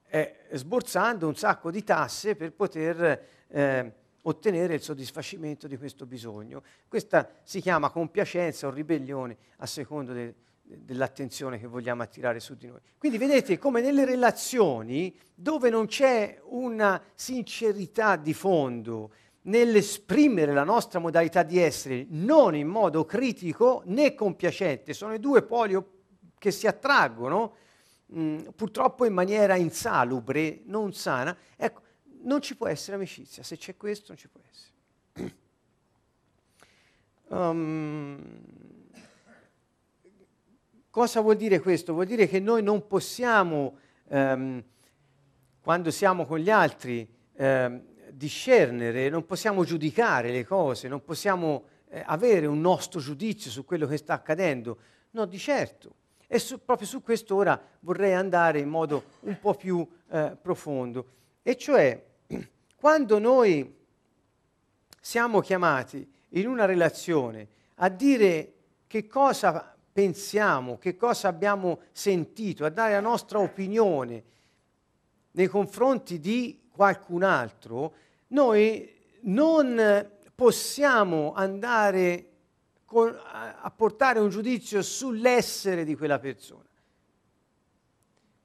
[0.07, 6.63] Eh, sborsando un sacco di tasse per poter eh, ottenere il soddisfacimento di questo bisogno.
[6.87, 10.35] Questa si chiama compiacenza o ribellione a secondo de,
[10.79, 12.79] dell'attenzione che vogliamo attirare su di noi.
[12.97, 19.11] Quindi vedete come nelle relazioni dove non c'è una sincerità di fondo
[19.43, 25.41] nell'esprimere la nostra modalità di essere non in modo critico né compiacente, sono i due
[25.41, 25.77] poli
[26.37, 27.55] che si attraggono
[28.07, 31.35] mh, mm, purtroppo in maniera insalubre, non sana.
[31.55, 31.81] Ecco,
[32.23, 35.39] non ci può essere amicizia, se c'è questo non ci può essere.
[37.31, 38.19] Um,
[40.91, 41.93] cosa vuol dire questo?
[41.93, 43.77] Vuol dire che noi non possiamo,
[44.09, 44.63] um,
[45.61, 52.03] quando siamo con gli altri, um, discernere, non possiamo giudicare le cose, non possiamo eh,
[52.05, 54.77] avere un nostro giudizio su quello che sta accadendo.
[55.11, 55.95] No, di certo.
[56.27, 61.05] E su, proprio su questo ora vorrei andare in modo un po' più eh, profondo.
[61.41, 62.01] E cioè,
[62.75, 63.79] quando noi
[64.99, 68.53] siamo chiamati in una relazione a dire
[68.87, 74.23] che cosa pensiamo, che cosa abbiamo sentito, a dare la nostra opinione
[75.31, 77.93] nei confronti di qualcun altro,
[78.27, 78.89] noi
[79.21, 82.27] non possiamo andare
[82.85, 86.65] con, a portare un giudizio sull'essere di quella persona.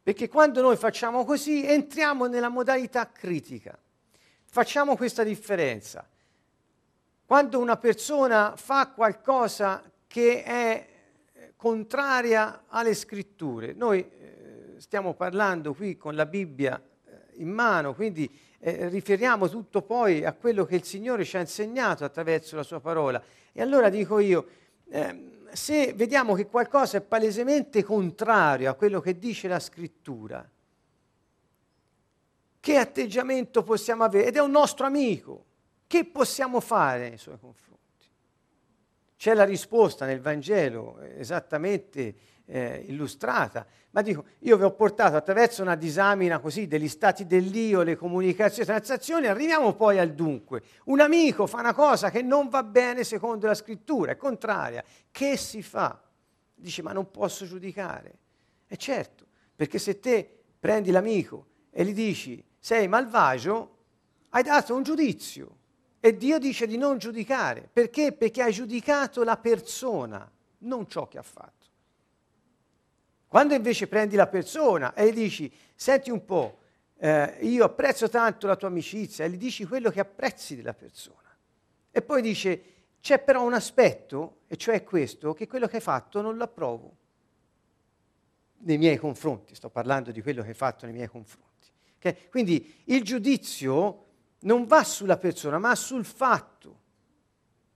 [0.02, 3.76] Perché quando noi facciamo così entriamo nella modalità critica.
[4.44, 6.08] Facciamo questa differenza.
[7.26, 10.86] Quando una persona fa qualcosa che è
[11.66, 18.30] contraria alle scritture, noi eh, stiamo parlando qui con la Bibbia eh, in mano, quindi
[18.60, 22.78] eh, riferiamo tutto poi a quello che il Signore ci ha insegnato attraverso la sua
[22.78, 23.20] parola.
[23.52, 24.46] E allora dico io,
[24.88, 30.48] ehm, se vediamo che qualcosa è palesemente contrario a quello che dice la scrittura,
[32.60, 34.28] che atteggiamento possiamo avere?
[34.28, 35.44] Ed è un nostro amico.
[35.88, 37.85] Che possiamo fare nei suoi confronti?
[39.16, 45.62] C'è la risposta nel Vangelo esattamente eh, illustrata, ma dico, io vi ho portato attraverso
[45.62, 50.62] una disamina così degli stati dell'io, le comunicazioni, le transazioni, arriviamo poi al dunque.
[50.84, 54.84] Un amico fa una cosa che non va bene secondo la scrittura, è contraria.
[55.10, 56.00] Che si fa?
[56.54, 58.18] Dice, ma non posso giudicare.
[58.68, 59.24] E certo,
[59.54, 63.76] perché se te prendi l'amico e gli dici sei malvagio,
[64.30, 65.56] hai dato un giudizio
[66.06, 67.68] e Dio dice di non giudicare.
[67.72, 68.12] Perché?
[68.12, 71.66] Perché hai giudicato la persona, non ciò che ha fatto.
[73.26, 76.60] Quando invece prendi la persona e gli dici, senti un po',
[76.98, 81.36] eh, io apprezzo tanto la tua amicizia, e gli dici quello che apprezzi della persona.
[81.90, 82.62] E poi dice,
[83.00, 86.96] c'è però un aspetto, e cioè questo, che quello che hai fatto non lo approvo
[88.58, 91.68] nei miei confronti, sto parlando di quello che hai fatto nei miei confronti.
[91.96, 92.28] Okay?
[92.30, 94.05] Quindi il giudizio
[94.40, 96.80] non va sulla persona, ma sul fatto.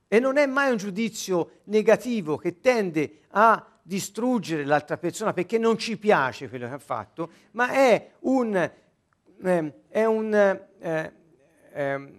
[0.07, 5.77] E non è mai un giudizio negativo che tende a distruggere l'altra persona perché non
[5.77, 11.13] ci piace quello che ha fatto, ma è un, eh, è un, eh,
[11.71, 12.11] eh,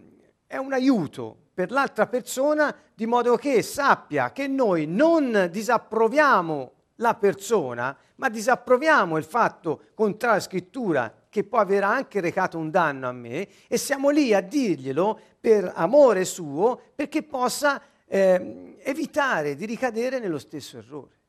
[0.46, 7.14] è un aiuto per l'altra persona di modo che sappia che noi non disapproviamo la
[7.14, 13.08] persona, ma disapproviamo il fatto contrario alla scrittura che può aver anche recato un danno
[13.08, 19.64] a me e siamo lì a dirglielo per amore suo perché possa eh, evitare di
[19.64, 21.20] ricadere nello stesso errore.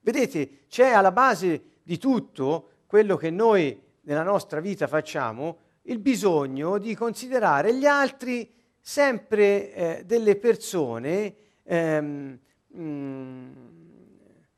[0.00, 6.78] Vedete, c'è alla base di tutto quello che noi nella nostra vita facciamo, il bisogno
[6.78, 13.52] di considerare gli altri sempre eh, delle persone ehm, mh, mm,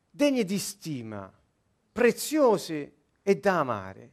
[0.09, 1.31] degne di stima,
[1.91, 4.11] preziose e da amare,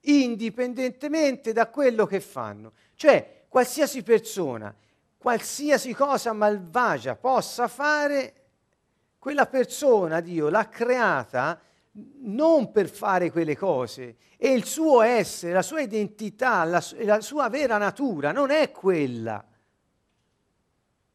[0.00, 2.72] indipendentemente da quello che fanno.
[2.94, 4.74] Cioè, qualsiasi persona,
[5.16, 8.34] qualsiasi cosa malvagia possa fare,
[9.18, 11.60] quella persona Dio l'ha creata
[12.22, 17.48] non per fare quelle cose e il suo essere, la sua identità, la, la sua
[17.48, 19.42] vera natura non è quella.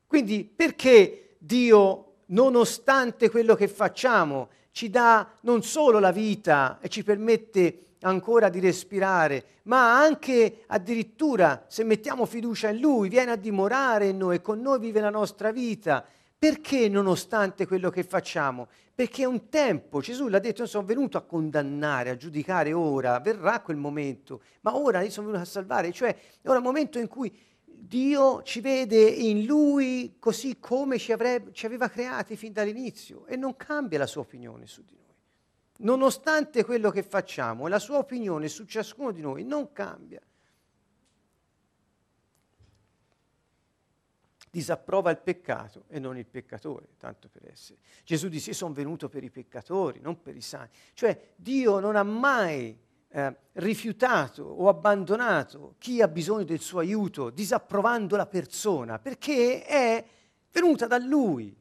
[0.08, 7.04] Quindi perché Dio, nonostante quello che facciamo, ci dà non solo la vita e ci
[7.04, 14.08] permette ancora di respirare, ma anche addirittura se mettiamo fiducia in Lui, viene a dimorare
[14.08, 16.06] in noi con noi vive la nostra vita.
[16.40, 18.70] Perché nonostante quello che facciamo?
[18.96, 23.60] Perché un tempo, Gesù l'ha detto, non sono venuto a condannare, a giudicare ora, verrà
[23.60, 27.38] quel momento, ma ora io sono venuto a salvare, cioè è il momento in cui
[27.82, 33.36] Dio ci vede in Lui così come ci, avrebbe, ci aveva creati fin dall'inizio e
[33.36, 35.16] non cambia la sua opinione su di noi.
[35.80, 40.22] Nonostante quello che facciamo, la sua opinione su ciascuno di noi non cambia.
[44.52, 47.80] disapprova il peccato e non il peccatore, tanto per essere.
[48.04, 50.70] Gesù disse, sono venuto per i peccatori, non per i sani.
[50.94, 52.76] Cioè Dio non ha mai
[53.12, 60.06] eh, rifiutato o abbandonato chi ha bisogno del suo aiuto, disapprovando la persona, perché è
[60.52, 61.56] venuta da Lui.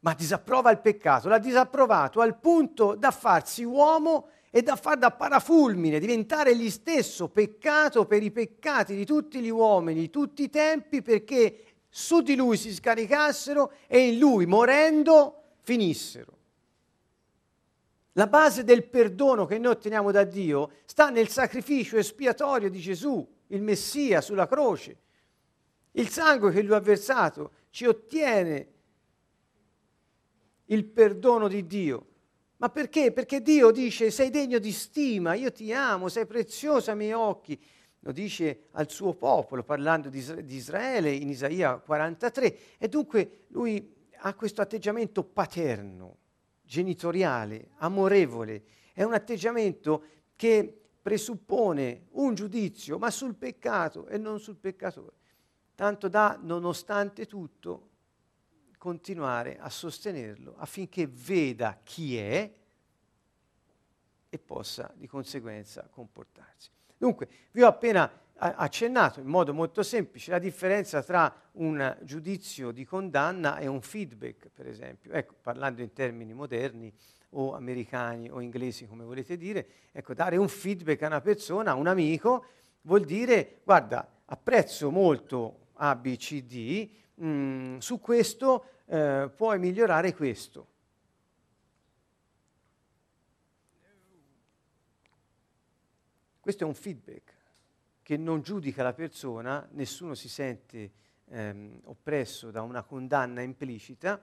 [0.00, 5.10] Ma disapprova il peccato, l'ha disapprovato al punto da farsi uomo e da far da
[5.10, 10.50] parafulmine, diventare egli stesso peccato per i peccati di tutti gli uomini, di tutti i
[10.50, 16.34] tempi, perché su di lui si scaricassero e in lui, morendo, finissero.
[18.16, 23.26] La base del perdono che noi otteniamo da Dio sta nel sacrificio espiatorio di Gesù,
[23.48, 24.98] il Messia sulla croce.
[25.92, 28.68] Il sangue che lui ha versato ci ottiene
[30.66, 32.06] il perdono di Dio.
[32.58, 33.12] Ma perché?
[33.12, 37.60] Perché Dio dice sei degno di stima, io ti amo, sei prezioso ai miei occhi.
[38.00, 44.34] Lo dice al suo popolo parlando di Israele in Isaia 43 e dunque lui ha
[44.34, 46.18] questo atteggiamento paterno,
[46.64, 48.64] genitoriale, amorevole.
[48.92, 50.04] È un atteggiamento
[50.36, 55.16] che presuppone un giudizio, ma sul peccato e non sul peccatore.
[55.74, 57.90] Tanto da, nonostante tutto,
[58.78, 62.52] continuare a sostenerlo affinché veda chi è
[64.28, 66.70] e possa di conseguenza comportarsi.
[66.96, 72.84] Dunque, vi ho appena accennato in modo molto semplice la differenza tra un giudizio di
[72.84, 75.12] condanna e un feedback, per esempio.
[75.12, 76.92] Ecco, parlando in termini moderni
[77.30, 81.74] o americani o inglesi, come volete dire, ecco, dare un feedback a una persona, a
[81.74, 82.46] un amico,
[82.82, 89.58] vuol dire, guarda, apprezzo molto A, B, C, D, mh, mm, su questo eh, puoi
[89.58, 90.68] migliorare questo.
[96.40, 97.33] Questo è un feedback
[98.04, 100.92] che non giudica la persona, nessuno si sente
[101.30, 104.22] ehm, oppresso da una condanna implicita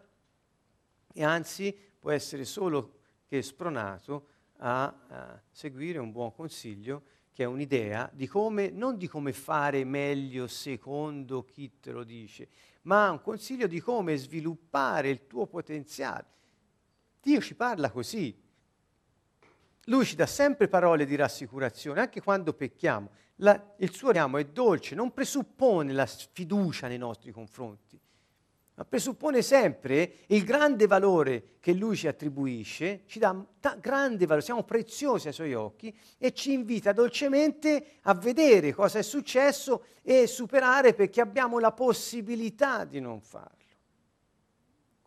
[1.12, 7.48] e anzi può essere solo che spronato a, a seguire un buon consiglio che è
[7.48, 12.50] un'idea di come, non di come fare meglio secondo chi te lo dice,
[12.84, 16.25] ma un consiglio di come sviluppare il tuo potenziale.
[17.19, 18.40] Dio ci parla così.
[19.86, 23.10] Lui ci dà sempre parole di rassicurazione, anche quando pecchiamo.
[23.42, 28.00] La, il suo riamo è dolce, non presuppone la sfiducia nei nostri confronti
[28.81, 34.44] ma presuppone sempre il grande valore che lui ci attribuisce, ci dà ta- grande valore,
[34.44, 40.25] siamo preziosi ai suoi occhi e ci invita dolcemente a vedere cosa è successo e
[40.25, 43.61] superare perché abbiamo la possibilità di non farlo.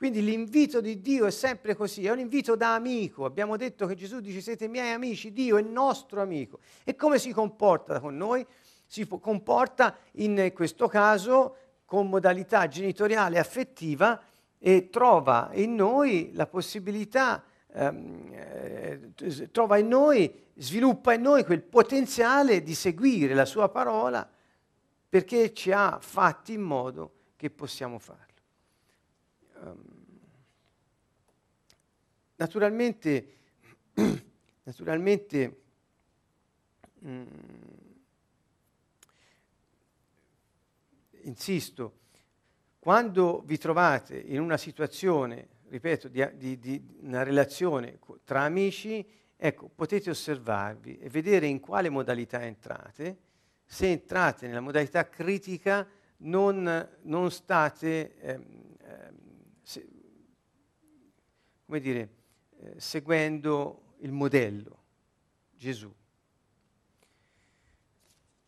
[0.05, 3.25] Quindi l'invito di Dio è sempre così, è un invito da amico.
[3.25, 6.59] Abbiamo detto che Gesù dice siete miei amici, Dio è nostro amico.
[6.85, 8.47] E come si comporta con noi?
[8.85, 14.21] si comporta in questo caso con modalità genitoriale affettiva
[14.59, 17.43] e trova in noi la possibilità,
[17.73, 24.31] ehm, eh, trova in noi, sviluppa in noi quel potenziale di seguire la sua parola
[25.09, 28.23] perché ci ha fatti in modo che possiamo farlo.
[29.63, 29.94] Um,
[32.45, 33.27] naturalmente,
[34.65, 35.63] naturalmente
[37.03, 37.25] mm,
[41.23, 42.01] insisto,
[42.79, 49.71] quando vi trovate in una situazione, ripeto, di, di, di una relazione tra amici, ecco,
[49.75, 53.17] potete osservarvi e vedere in quale modalità entrate.
[53.65, 55.89] Se entrate nella modalità critica,
[56.19, 59.17] non, non state, ehm, ehm,
[59.63, 59.89] se,
[61.65, 62.09] come dire,
[62.65, 64.79] eh, seguendo il modello,
[65.53, 65.93] Gesù.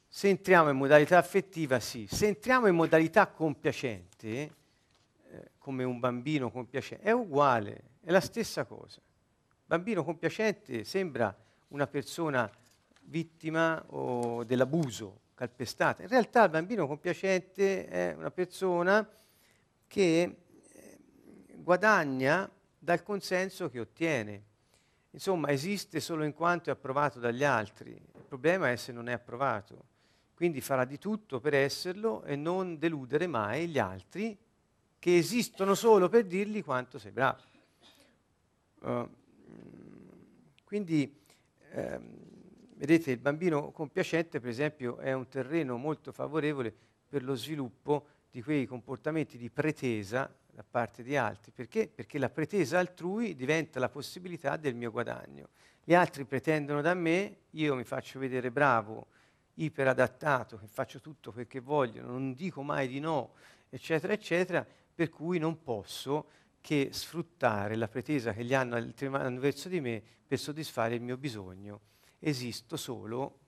[0.08, 2.06] Se entriamo in modalità affettiva, sì.
[2.06, 8.64] Se entriamo in modalità compiacente, eh, come un bambino compiacente, è uguale, è la stessa
[8.64, 9.00] cosa.
[9.66, 11.36] Bambino compiacente sembra
[11.68, 12.50] una persona
[13.02, 16.02] vittima o dell'abuso, calpestata.
[16.02, 19.06] In realtà il bambino compiacente è una persona
[19.86, 20.36] che
[20.72, 20.98] eh,
[21.56, 22.50] guadagna
[22.86, 24.44] dal consenso che ottiene.
[25.10, 27.90] Insomma, esiste solo in quanto è approvato dagli altri.
[27.90, 29.94] Il problema è se non è approvato.
[30.36, 34.38] Quindi farà di tutto per esserlo e non deludere mai gli altri
[35.00, 37.42] che esistono solo per dirgli quanto sei bravo.
[38.82, 39.10] Uh,
[40.62, 41.12] quindi,
[41.72, 42.08] ehm,
[42.74, 46.72] vedete, il bambino compiacente, per esempio, è un terreno molto favorevole
[47.08, 51.52] per lo sviluppo di quei comportamenti di pretesa da parte di altri.
[51.52, 51.86] Perché?
[51.86, 55.50] Perché la pretesa altrui diventa la possibilità del mio guadagno.
[55.84, 59.08] Gli altri pretendono da me, io mi faccio vedere bravo,
[59.56, 63.34] iperadattato, che faccio tutto quel che voglio, non dico mai di no,
[63.68, 66.30] eccetera, eccetera, per cui non posso
[66.62, 71.18] che sfruttare la pretesa che gli hanno, hanno verso di me per soddisfare il mio
[71.18, 71.80] bisogno.
[72.18, 73.40] Esisto solo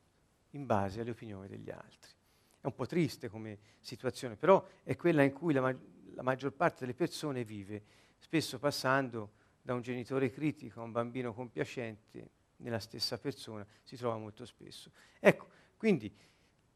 [0.50, 2.12] in base alle opinioni degli altri.
[2.60, 6.52] È un po' triste come situazione, però è quella in cui la, ma- la maggior
[6.52, 7.80] parte delle persone vive,
[8.18, 9.30] spesso passando
[9.62, 14.90] da un genitore critico a un bambino compiacente nella stessa persona, si trova molto spesso.
[15.20, 15.46] Ecco,
[15.76, 16.12] quindi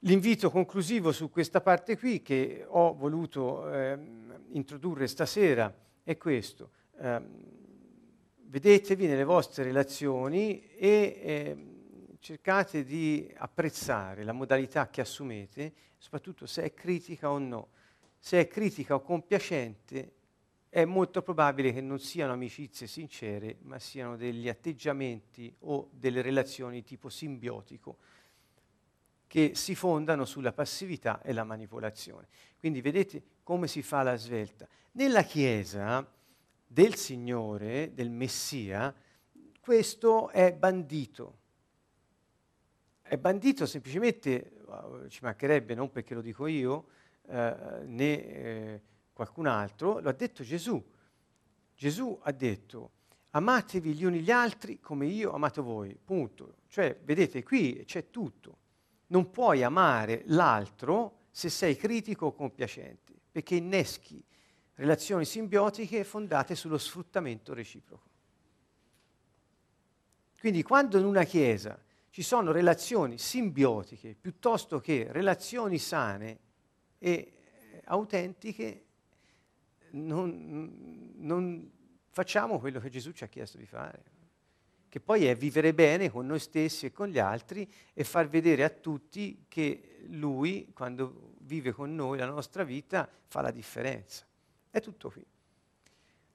[0.00, 3.98] l'invito conclusivo su questa parte qui che ho voluto eh,
[4.50, 5.74] introdurre stasera
[6.04, 6.70] è questo.
[6.98, 7.20] Eh,
[8.44, 16.62] vedetevi nelle vostre relazioni e eh, cercate di apprezzare la modalità che assumete, soprattutto se
[16.62, 17.70] è critica o no.
[18.24, 20.12] Se è critica o compiacente,
[20.68, 26.84] è molto probabile che non siano amicizie sincere, ma siano degli atteggiamenti o delle relazioni
[26.84, 27.96] tipo simbiotico
[29.26, 32.28] che si fondano sulla passività e la manipolazione.
[32.60, 34.68] Quindi vedete come si fa la svelta.
[34.92, 36.08] Nella Chiesa
[36.64, 38.94] del Signore, del Messia,
[39.58, 41.38] questo è bandito.
[43.02, 44.62] È bandito semplicemente,
[45.08, 46.86] ci mancherebbe non perché lo dico io,
[47.22, 47.32] uh,
[47.84, 50.82] né eh, qualcun altro, lo ha detto Gesù.
[51.74, 52.90] Gesù ha detto,
[53.30, 56.56] amatevi gli uni gli altri come io amato voi, punto.
[56.68, 58.58] Cioè, vedete, qui c'è tutto
[59.12, 64.22] non puoi amare l'altro se sei critico o compiacente, perché inneschi
[64.74, 68.10] relazioni simbiotiche fondate sullo sfruttamento reciproco.
[70.40, 71.78] Quindi quando in una chiesa
[72.10, 76.38] ci sono relazioni simbiotiche piuttosto che relazioni sane
[77.02, 78.84] e eh, autentiche,
[79.90, 81.70] non, non
[82.10, 84.10] facciamo quello che Gesù ci ha chiesto di fare
[84.92, 88.62] che poi è vivere bene con noi stessi e con gli altri e far vedere
[88.62, 94.26] a tutti che lui, quando vive con noi la nostra vita, fa la differenza.
[94.68, 95.24] È tutto qui.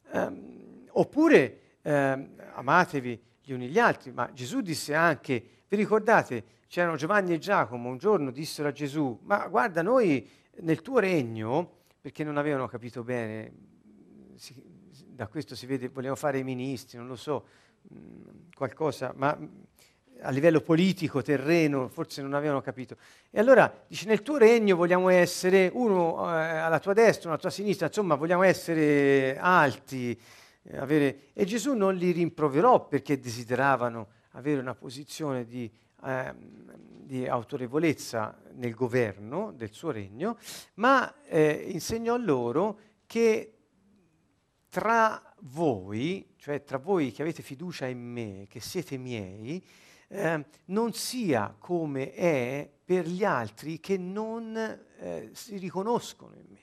[0.10, 6.96] Um, oppure um, amatevi gli uni gli altri, ma Gesù disse anche, vi ricordate, c'erano
[6.96, 10.28] Giovanni e Giacomo, un giorno dissero a Gesù, ma guarda, noi
[10.60, 13.52] nel tuo regno, perché non avevano capito bene,
[14.36, 14.56] si,
[15.06, 17.46] da questo si vede, volevano fare i ministri, non lo so,
[18.56, 19.38] qualcosa, ma
[20.22, 22.98] a livello politico, terreno, forse non avevano capito.
[23.30, 27.42] E allora dice, nel tuo regno vogliamo essere uno eh, alla tua destra, uno alla
[27.42, 30.20] tua sinistra, insomma vogliamo essere alti.
[30.64, 31.20] Eh, avere...
[31.34, 35.70] E Gesù non li rimproverò perché desideravano avere una posizione di,
[36.04, 36.34] eh,
[37.08, 40.38] di autorevolezza nel governo del suo regno,
[40.76, 43.54] ma eh, insegnò loro che
[44.70, 49.64] tra voi, cioè tra voi che avete fiducia in me, che siete miei,
[50.10, 56.62] eh, non sia come è per gli altri che non eh, si riconoscono in me.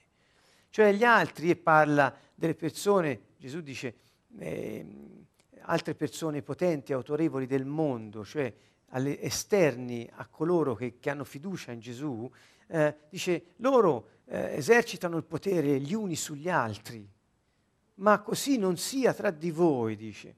[0.68, 3.95] Cioè gli altri, e parla delle persone, Gesù dice,
[4.38, 4.86] eh,
[5.61, 8.53] altre persone potenti, autorevoli del mondo, cioè
[8.89, 12.30] alle esterni a coloro che, che hanno fiducia in Gesù,
[12.66, 17.09] eh, dice loro eh, esercitano il potere gli uni sugli altri,
[17.97, 20.37] ma così non sia tra di voi, dice.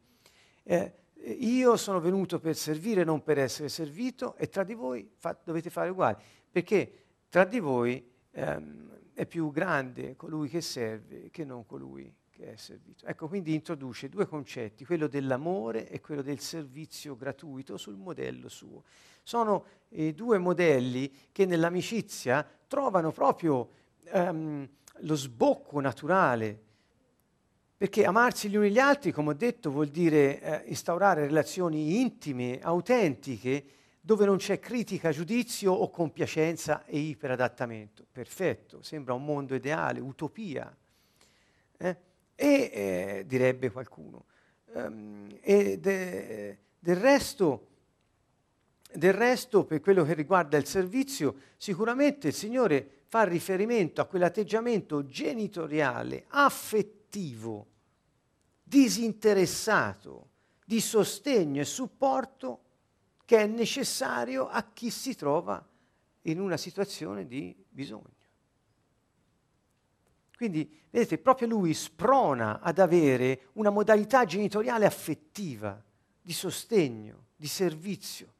[0.62, 0.92] Eh,
[1.38, 5.70] io sono venuto per servire, non per essere servito, e tra di voi fa, dovete
[5.70, 6.18] fare uguale,
[6.50, 12.52] perché tra di voi ehm, è più grande colui che serve che non colui che
[12.52, 13.06] è servito.
[13.06, 18.82] Ecco, quindi introduce due concetti, quello dell'amore e quello del servizio gratuito sul modello suo.
[19.22, 23.70] Sono eh, due modelli che nell'amicizia trovano proprio
[24.04, 24.68] ehm,
[25.00, 26.62] lo sbocco naturale,
[27.78, 32.60] perché amarsi gli uni gli altri, come ho detto, vuol dire eh, instaurare relazioni intime,
[32.60, 33.64] autentiche,
[34.00, 38.04] dove non c'è critica, giudizio o compiacenza e iperadattamento.
[38.12, 40.74] Perfetto, sembra un mondo ideale, utopia.
[41.78, 41.96] Eh?
[42.36, 44.26] E eh, direbbe qualcuno.
[44.74, 47.66] Um, e de, del, resto,
[48.92, 55.06] del resto, per quello che riguarda il servizio, sicuramente il Signore fa riferimento a quell'atteggiamento
[55.06, 57.66] genitoriale, affettivo,
[58.62, 60.28] disinteressato,
[60.64, 62.60] di sostegno e supporto
[63.24, 65.64] che è necessario a chi si trova
[66.22, 68.15] in una situazione di bisogno.
[70.36, 75.82] Quindi, vedete, proprio lui sprona ad avere una modalità genitoriale affettiva,
[76.20, 78.34] di sostegno, di servizio.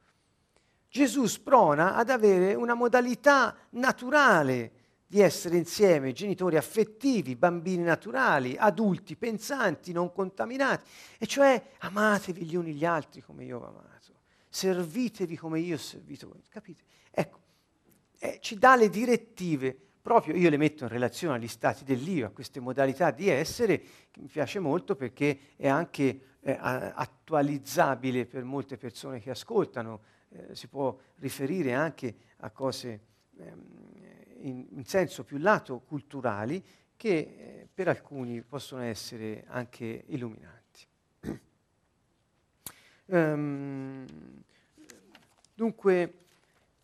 [0.88, 4.72] Gesù sprona ad avere una modalità naturale
[5.07, 12.57] di essere insieme, genitori affettivi, bambini naturali, adulti pensanti, non contaminati, e cioè amatevi gli
[12.57, 14.14] uni gli altri come io ho amato,
[14.49, 16.82] servitevi come io ho servito voi, capite?
[17.11, 17.38] Ecco,
[18.18, 22.31] eh, ci dà le direttive proprio io le metto in relazione agli stati dell'io, a
[22.31, 23.81] queste modalità di essere,
[24.13, 30.55] che mi piace molto perché è anche eh, attualizzabile per molte persone che ascoltano, eh,
[30.55, 33.01] si può riferire anche a cose
[33.37, 33.65] ehm,
[34.43, 36.63] in, in, senso più lato culturali
[36.97, 40.87] che eh, per alcuni possono essere anche illuminanti.
[43.07, 44.07] um,
[45.53, 46.13] dunque,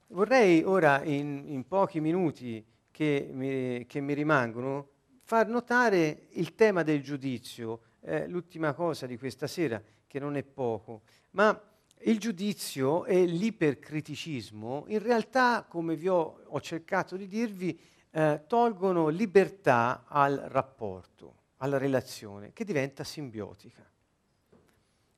[0.09, 2.71] vorrei ora in, in pochi minuti
[3.03, 4.91] che mi, che mi rimangono,
[5.25, 10.45] far notare il tema del giudizio, eh, l'ultima cosa di questa sera, che non è
[10.45, 11.61] poco, ma
[12.05, 17.79] il giudizio e l'ipercriticismo in realtà, come vi ho, ho cercato di dirvi,
[18.11, 23.85] eh, tolgono libertà al rapporto, alla relazione, che diventa simbiotica.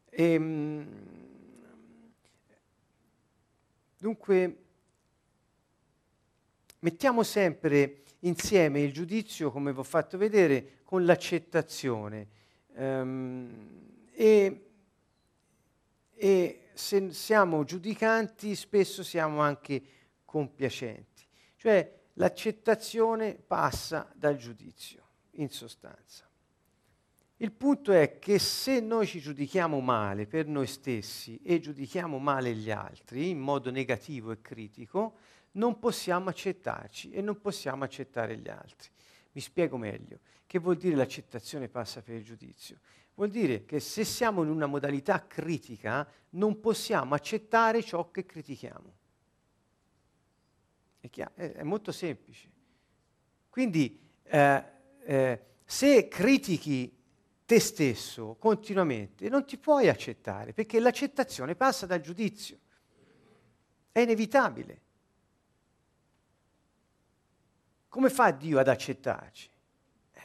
[0.09, 0.87] E, ehm,
[3.99, 4.64] dunque,
[6.85, 12.29] mettiamo sempre insieme il giudizio, come vi ho fatto vedere, con l'accettazione.
[12.75, 14.71] Um, e,
[16.15, 19.83] e se siamo giudicanti, spesso siamo anche
[20.27, 21.27] compiacenti.
[21.57, 25.03] Cioè l'accettazione passa dal giudizio,
[25.37, 26.29] in sostanza.
[27.39, 32.55] Il punto è che se noi ci giudichiamo male per noi stessi e giudichiamo male
[32.55, 35.17] gli altri in modo negativo e critico,
[35.55, 38.89] non possiamo accettarci e non possiamo accettare gli altri.
[39.33, 40.21] Mi spiego meglio.
[40.47, 42.79] Che vuol dire l'accettazione passa per il giudizio?
[43.15, 48.93] Vuol dire che se siamo in una modalità critica non possiamo accettare ciò che critichiamo.
[51.01, 52.51] È, è, è molto semplice.
[53.49, 54.65] Quindi eh,
[55.05, 57.03] eh, se critichi
[57.45, 62.59] te stesso continuamente non ti puoi accettare perché l'accettazione passa dal giudizio.
[63.93, 64.83] È inevitabile.
[67.95, 69.49] Come fa Dio ad accettarci?
[70.11, 70.21] Eh,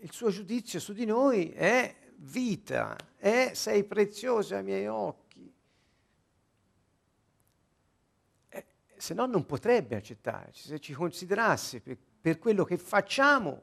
[0.00, 5.50] il suo giudizio su di noi è vita, è sei prezioso ai miei occhi.
[8.50, 13.62] Eh, se no non potrebbe accettarci, se ci considerasse per, per quello che facciamo,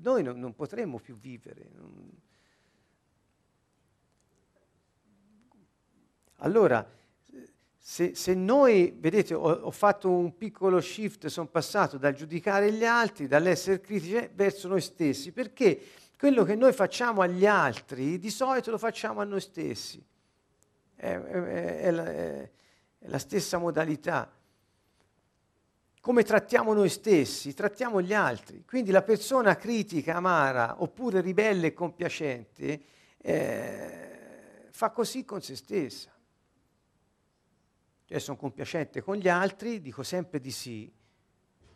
[0.00, 1.70] noi non, non potremmo più vivere.
[1.72, 2.20] Non...
[6.40, 6.86] Allora,
[7.90, 12.84] se, se, noi, vedete, ho, ho, fatto un piccolo shift, sono passato dal giudicare gli
[12.84, 15.80] altri, dall'essere critici verso noi stessi, perché
[16.18, 20.04] quello che noi facciamo agli altri di solito lo facciamo a noi stessi.
[20.94, 22.50] È, è, è, la, è
[22.98, 24.30] la stessa modalità.
[26.02, 28.64] Come trattiamo noi stessi, trattiamo gli altri.
[28.66, 32.80] Quindi la persona critica, amara, oppure ribelle e compiacente,
[33.16, 36.16] eh, fa così con se stessa.
[38.08, 40.90] Cioè sono compiacente con gli altri, dico sempre di sì,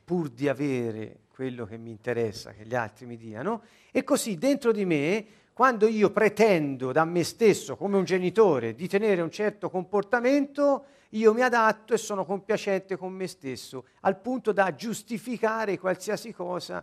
[0.03, 4.73] pur di avere quello che mi interessa che gli altri mi diano, e così dentro
[4.73, 9.69] di me, quando io pretendo da me stesso, come un genitore, di tenere un certo
[9.69, 16.33] comportamento, io mi adatto e sono compiacente con me stesso, al punto da giustificare qualsiasi
[16.33, 16.83] cosa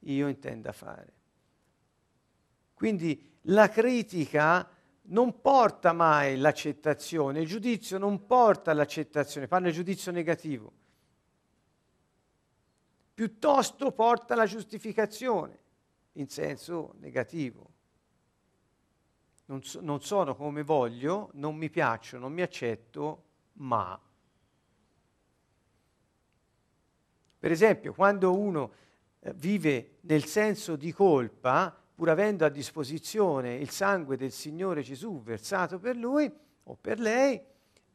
[0.00, 1.12] io intenda fare.
[2.74, 4.68] Quindi la critica
[5.02, 10.72] non porta mai l'accettazione, il giudizio non porta all'accettazione, parla del giudizio negativo
[13.20, 15.58] piuttosto porta alla giustificazione
[16.12, 17.68] in senso negativo.
[19.44, 23.24] Non, so, non sono come voglio, non mi piaccio, non mi accetto,
[23.54, 24.00] ma.
[27.38, 28.72] Per esempio, quando uno
[29.18, 35.20] eh, vive nel senso di colpa, pur avendo a disposizione il sangue del Signore Gesù
[35.22, 36.32] versato per lui
[36.62, 37.38] o per lei,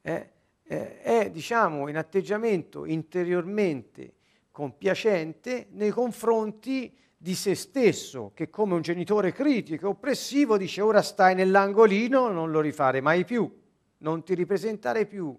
[0.03, 0.31] eh,
[0.61, 4.13] eh, è diciamo in atteggiamento interiormente
[4.51, 11.01] compiacente nei confronti di se stesso, che come un genitore critico e oppressivo dice ora
[11.01, 13.51] stai nell'angolino, non lo rifare mai più,
[13.97, 15.35] non ti ripresentare più.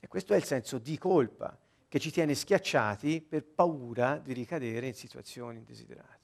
[0.00, 1.58] E questo è il senso di colpa
[1.88, 6.15] che ci tiene schiacciati per paura di ricadere in situazioni indesiderate.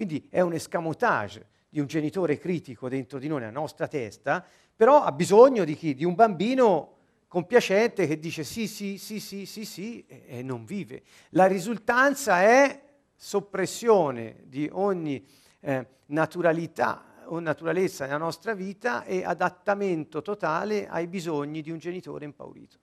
[0.00, 4.42] Quindi è un escamotage di un genitore critico dentro di noi, nella nostra testa,
[4.74, 5.94] però ha bisogno di chi?
[5.94, 6.94] Di un bambino
[7.28, 11.02] compiacente che dice sì, sì, sì, sì, sì, sì e, non vive.
[11.32, 12.82] La risultanza è
[13.14, 15.22] soppressione di ogni
[15.60, 22.24] eh, naturalità o naturalezza nella nostra vita e adattamento totale ai bisogni di un genitore
[22.24, 22.78] impaurito.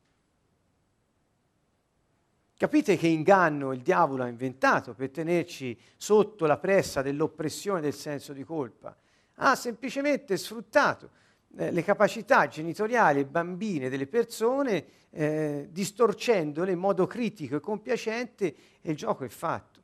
[2.57, 8.33] Capite che inganno il diavolo ha inventato per tenerci sotto la pressa dell'oppressione del senso
[8.33, 8.97] di colpa?
[9.35, 11.11] Ha semplicemente sfruttato
[11.55, 18.55] eh, le capacità genitoriali e bambine delle persone, eh, distorcendole in modo critico e compiacente
[18.81, 19.79] e il gioco è fatto.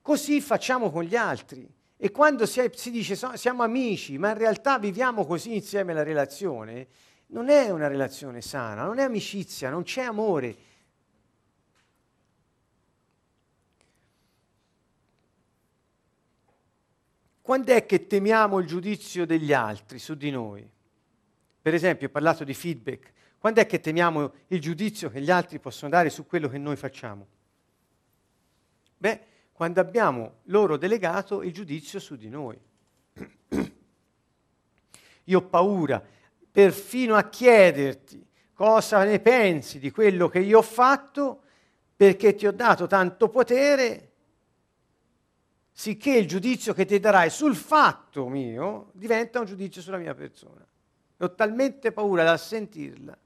[0.00, 1.68] Così facciamo con gli altri.
[1.96, 6.04] E quando si, si dice so, siamo amici, ma in realtà viviamo così insieme la
[6.04, 6.86] relazione,
[7.32, 10.56] non è una relazione sana, non è amicizia, non c'è amore.
[17.52, 20.66] Quando è che temiamo il giudizio degli altri su di noi?
[21.60, 23.12] Per esempio, ho parlato di feedback.
[23.36, 26.76] Quando è che temiamo il giudizio che gli altri possono dare su quello che noi
[26.76, 27.26] facciamo?
[28.96, 29.20] Beh,
[29.52, 32.58] quando abbiamo loro delegato il giudizio su di noi.
[35.24, 36.02] Io ho paura
[36.50, 41.42] perfino a chiederti cosa ne pensi di quello che io ho fatto
[41.94, 44.11] perché ti ho dato tanto potere
[45.72, 50.64] sicché il giudizio che ti darai sul fatto mio diventa un giudizio sulla mia persona
[51.16, 53.16] ho talmente paura da sentirla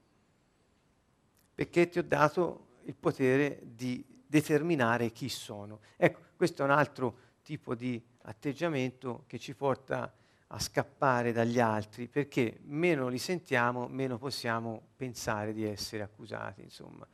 [1.53, 5.79] perché ti ho dato il potere di determinare chi sono.
[5.95, 10.13] Ecco, questo è un altro tipo di atteggiamento che ci porta
[10.49, 17.07] a scappare dagli altri, perché meno li sentiamo, meno possiamo pensare di essere accusati, insomma.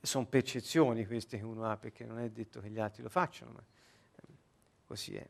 [0.00, 3.52] Sono percezioni queste che uno ha, perché non è detto che gli altri lo facciano,
[4.88, 5.26] così è.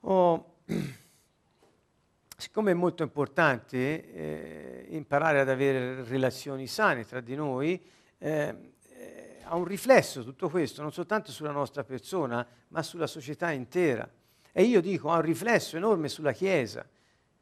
[0.00, 0.56] Oh,
[2.36, 7.80] siccome è molto importante eh, imparare ad avere relazioni sane tra di noi,
[8.18, 13.50] eh, eh, ha un riflesso tutto questo, non soltanto sulla nostra persona, ma sulla società
[13.52, 14.06] intera.
[14.52, 16.86] E io dico, ha un riflesso enorme sulla Chiesa,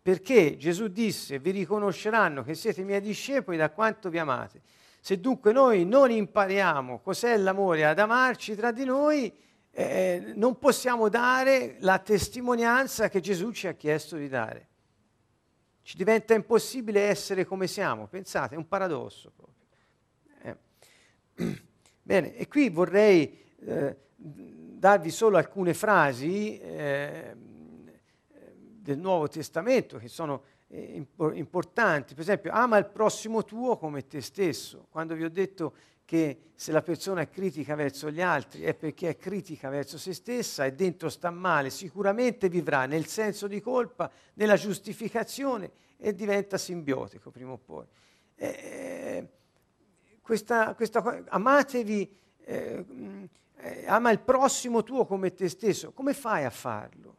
[0.03, 4.61] perché Gesù disse, vi riconosceranno che siete miei discepoli da quanto vi amate.
[5.01, 9.33] Se dunque noi non impariamo cos'è l'amore ad amarci tra di noi,
[9.75, 14.69] eh, non possiamo dare la testimonianza che Gesù ci ha chiesto di dare.
[15.83, 20.57] Ci diventa impossibile essere come siamo, pensate, è un paradosso proprio.
[21.37, 21.61] Eh.
[22.03, 27.35] Bene, e qui vorrei eh, darvi solo alcune frasi eh,
[28.83, 32.15] del Nuovo Testamento che sono eh, importanti.
[32.15, 34.87] Per esempio, ama il prossimo tuo come te stesso.
[34.91, 35.75] Quando vi ho detto
[36.13, 40.13] che se la persona è critica verso gli altri è perché è critica verso se
[40.13, 46.59] stessa e dentro sta male, sicuramente vivrà nel senso di colpa, nella giustificazione e diventa
[46.59, 47.87] simbiotico prima o poi.
[48.35, 49.27] Eh,
[50.21, 52.85] questa, questa, amatevi, eh,
[53.57, 55.93] eh, ama il prossimo tuo come te stesso.
[55.93, 57.17] Come fai a farlo?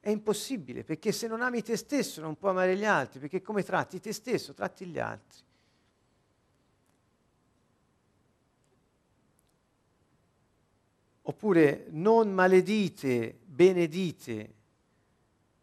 [0.00, 3.62] È impossibile, perché se non ami te stesso non puoi amare gli altri, perché come
[3.62, 5.44] tratti te stesso, tratti gli altri.
[11.28, 14.54] Oppure non maledite, benedite.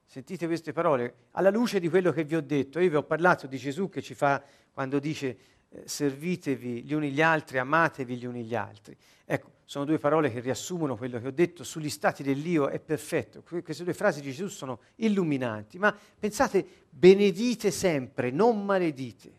[0.05, 2.79] Sentite queste parole alla luce di quello che vi ho detto.
[2.79, 4.43] Io vi ho parlato di Gesù che ci fa
[4.73, 5.37] quando dice
[5.69, 8.95] eh, servitevi gli uni gli altri, amatevi gli uni gli altri.
[9.23, 13.41] Ecco, sono due parole che riassumono quello che ho detto sugli stati dell'io, è perfetto.
[13.41, 19.31] Queste due frasi di Gesù sono illuminanti, ma pensate, benedite sempre, non maledite.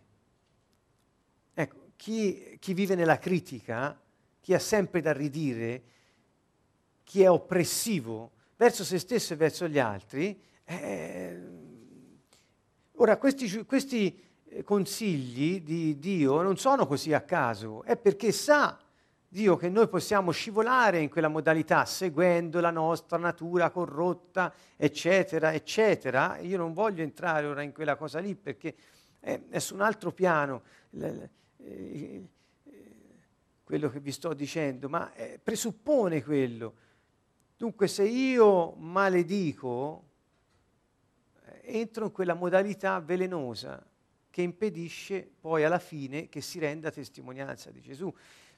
[1.52, 4.00] Ecco, chi, chi vive nella critica,
[4.40, 5.92] chi ha sempre da ridire,
[7.04, 11.40] chi è oppressivo verso se stesso e verso gli altri, eh,
[12.96, 14.22] ora questi, questi
[14.64, 18.78] consigli di Dio non sono così a caso, è perché sa
[19.28, 26.38] Dio che noi possiamo scivolare in quella modalità seguendo la nostra natura corrotta, eccetera, eccetera.
[26.38, 28.76] Io non voglio entrare ora in quella cosa lì perché
[29.18, 30.62] è, è su un altro piano
[33.64, 36.74] quello che vi sto dicendo, ma eh, presuppone quello.
[37.56, 40.04] Dunque se io maledico,
[41.44, 43.84] eh, entro in quella modalità velenosa
[44.28, 48.12] che impedisce poi alla fine che si renda testimonianza di Gesù.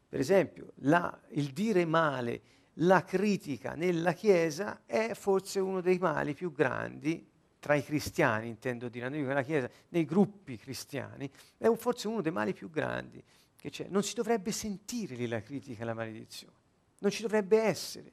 [0.08, 2.40] Per esempio, la, il dire male,
[2.80, 7.28] la critica nella Chiesa è forse uno dei mali più grandi
[7.58, 12.32] tra i cristiani, intendo dire, nella Chiesa, nei gruppi cristiani, è un, forse uno dei
[12.32, 13.22] mali più grandi
[13.56, 13.88] che c'è.
[13.88, 16.54] Non si dovrebbe sentire lì la critica e la maledizione,
[17.00, 18.12] non ci dovrebbe essere.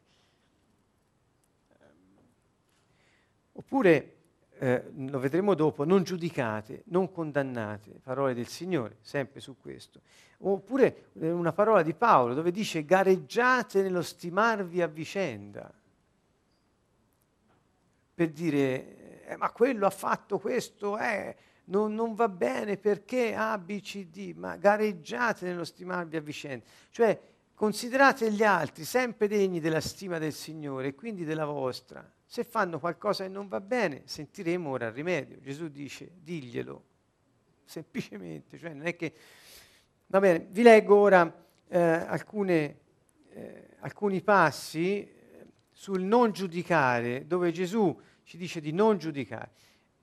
[3.53, 4.13] Oppure
[4.59, 10.01] eh, lo vedremo dopo, non giudicate, non condannate, parole del Signore, sempre su questo.
[10.39, 15.71] Oppure eh, una parola di Paolo dove dice gareggiate nello stimarvi a vicenda,
[18.15, 21.35] per dire, eh, ma quello ha fatto questo, eh,
[21.65, 26.65] non, non, va bene perché A, B, C, D, ma gareggiate nello stimarvi a vicenda.
[26.89, 27.19] Cioè
[27.53, 32.79] considerate gli altri sempre degni della stima del Signore e quindi della vostra se fanno
[32.79, 35.39] qualcosa che non va bene, sentiremo ora il rimedio.
[35.39, 36.83] Gesù dice, diglielo,
[37.63, 38.57] semplicemente.
[38.57, 39.13] Cioè non è che...
[40.07, 41.31] Va bene, vi leggo ora
[41.67, 42.77] eh, alcune,
[43.33, 45.11] eh, alcuni passi eh,
[45.69, 49.51] sul non giudicare, dove Gesù ci dice di non giudicare.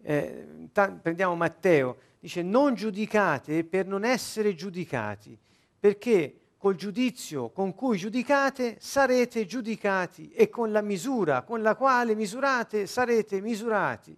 [0.01, 5.37] Eh, ta- prendiamo Matteo, dice non giudicate per non essere giudicati,
[5.81, 12.15] perché col giudizio con cui giudicate sarete giudicati e con la misura con la quale
[12.15, 14.15] misurate sarete misurati.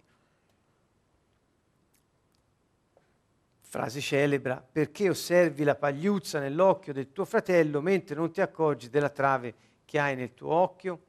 [3.61, 9.07] Frase celebra, perché osservi la pagliuzza nell'occhio del tuo fratello mentre non ti accorgi della
[9.07, 10.99] trave che hai nel tuo occhio?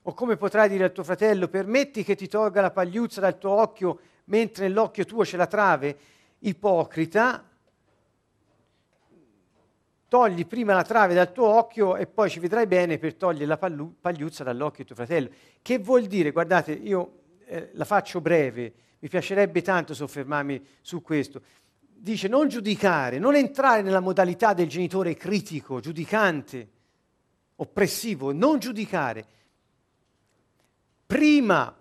[0.00, 3.50] O come potrai dire al tuo fratello, permetti che ti tolga la pagliuzza dal tuo
[3.50, 5.98] occhio mentre nell'occhio tuo c'è la trave?
[6.38, 7.49] Ipocrita,
[10.10, 13.56] togli prima la trave dal tuo occhio e poi ci vedrai bene per togliere la
[13.56, 15.30] pallu- pagliuzza dall'occhio di tuo fratello.
[15.62, 16.32] Che vuol dire?
[16.32, 17.12] Guardate, io
[17.46, 21.40] eh, la faccio breve, mi piacerebbe tanto soffermarmi su questo.
[21.78, 26.68] Dice non giudicare, non entrare nella modalità del genitore critico, giudicante,
[27.54, 29.24] oppressivo, non giudicare.
[31.06, 31.72] Prima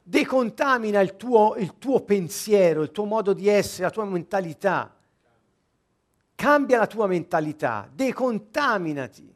[0.00, 4.95] decontamina il tuo, il tuo pensiero, il tuo modo di essere, la tua mentalità
[6.36, 9.34] cambia la tua mentalità, decontaminati.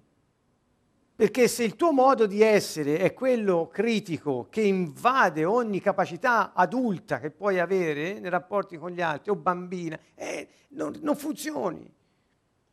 [1.16, 7.18] Perché se il tuo modo di essere è quello critico che invade ogni capacità adulta
[7.18, 11.92] che puoi avere nei rapporti con gli altri o bambina, eh, non, non funzioni.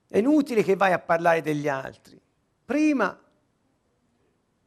[0.08, 2.20] È inutile che vai a parlare degli altri.
[2.64, 3.20] Prima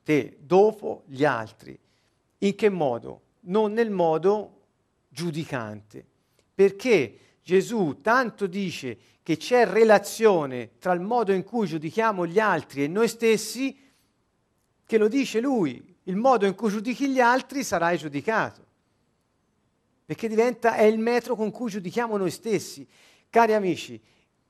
[0.02, 1.78] te, dopo gli altri.
[2.38, 3.22] In che modo?
[3.40, 4.60] Non nel modo
[5.08, 6.04] giudicante.
[6.54, 12.84] Perché Gesù tanto dice che c'è relazione tra il modo in cui giudichiamo gli altri
[12.84, 13.78] e noi stessi,
[14.84, 18.66] che lo dice lui, il modo in cui giudichi gli altri sarai giudicato.
[20.04, 22.86] Perché diventa, è il metro con cui giudichiamo noi stessi.
[23.28, 24.00] Cari amici,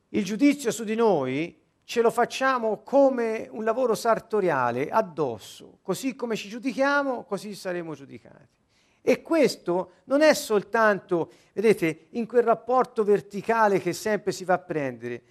[0.09, 6.37] il giudizio su di noi ce lo facciamo come un lavoro sartoriale addosso, così come
[6.37, 8.60] ci giudichiamo, così saremo giudicati.
[9.03, 14.59] E questo non è soltanto, vedete, in quel rapporto verticale che sempre si va a
[14.59, 15.23] prendere,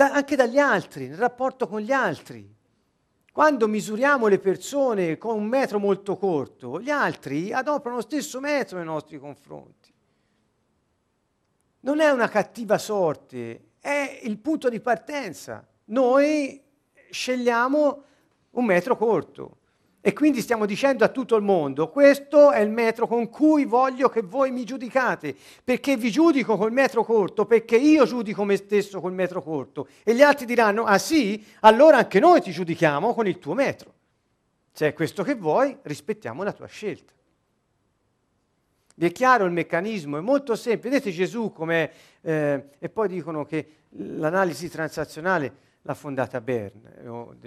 [0.00, 2.56] da, anche dagli altri, nel rapporto con gli altri.
[3.32, 8.78] Quando misuriamo le persone con un metro molto corto, gli altri adoperano lo stesso metro
[8.78, 9.92] nei nostri confronti.
[11.80, 15.66] Non è una cattiva sorte, è il punto di partenza.
[15.86, 16.62] Noi
[17.10, 18.02] scegliamo
[18.50, 19.58] un metro corto.
[20.02, 24.08] E quindi stiamo dicendo a tutto il mondo, questo è il metro con cui voglio
[24.08, 29.00] che voi mi giudicate, perché vi giudico col metro corto, perché io giudico me stesso
[29.00, 29.88] col metro corto.
[30.02, 33.92] E gli altri diranno, ah sì, allora anche noi ti giudichiamo con il tuo metro.
[34.72, 37.12] Se è questo che vuoi, rispettiamo la tua scelta.
[38.94, 40.16] Vi è chiaro il meccanismo?
[40.16, 40.94] È molto semplice.
[40.94, 41.90] Vedete Gesù come...
[42.22, 47.38] Eh, e poi dicono che l'analisi transazionale l'ha fondata Bern.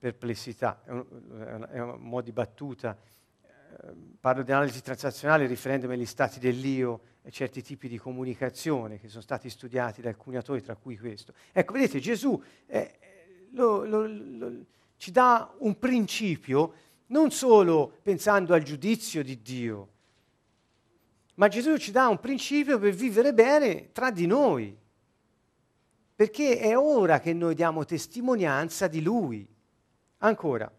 [0.00, 2.96] Perplessità, è un, è un modo di battuta.
[3.42, 9.08] Eh, parlo di analisi transazionale riferendomi agli stati dell'io e certi tipi di comunicazione che
[9.08, 11.34] sono stati studiati da alcuni autori, tra cui questo.
[11.52, 12.98] Ecco, vedete, Gesù eh,
[13.50, 14.64] lo, lo, lo,
[14.96, 16.72] ci dà un principio
[17.08, 19.88] non solo pensando al giudizio di Dio,
[21.34, 24.74] ma Gesù ci dà un principio per vivere bene tra di noi,
[26.14, 29.58] perché è ora che noi diamo testimonianza di Lui.
[30.22, 30.70] Ancora,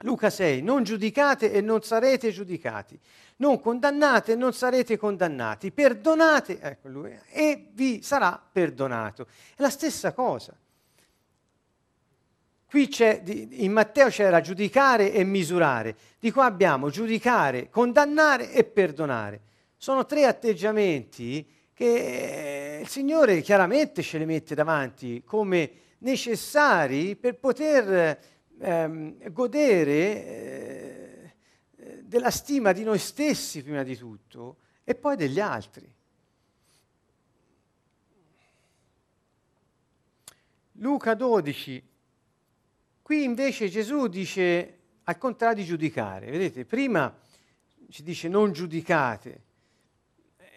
[0.00, 2.98] Luca 6, non giudicate e non sarete giudicati,
[3.36, 9.26] non condannate e non sarete condannati, perdonate ecco lui, e vi sarà perdonato.
[9.54, 10.54] È la stessa cosa.
[12.68, 19.40] Qui c'è, in Matteo c'era giudicare e misurare, di qua abbiamo giudicare, condannare e perdonare.
[19.76, 28.18] Sono tre atteggiamenti che il Signore chiaramente ce li mette davanti come necessari per poter
[28.58, 31.34] ehm, godere
[31.76, 35.94] eh, della stima di noi stessi prima di tutto e poi degli altri.
[40.78, 41.82] Luca 12,
[43.06, 46.28] Qui invece Gesù dice al contrario di giudicare.
[46.28, 47.16] Vedete, prima
[47.88, 49.44] ci dice non giudicate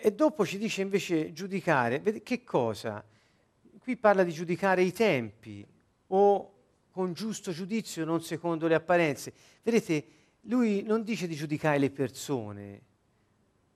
[0.01, 1.99] e dopo ci dice invece giudicare.
[1.99, 3.05] Vedete, che cosa?
[3.77, 5.63] Qui parla di giudicare i tempi
[6.07, 6.58] o
[6.91, 9.33] con giusto giudizio, non secondo le apparenze.
[9.61, 10.05] Vedete,
[10.41, 12.81] lui non dice di giudicare le persone,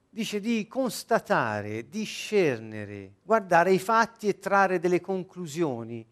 [0.09, 6.05] dice di constatare, discernere, guardare i fatti e trarre delle conclusioni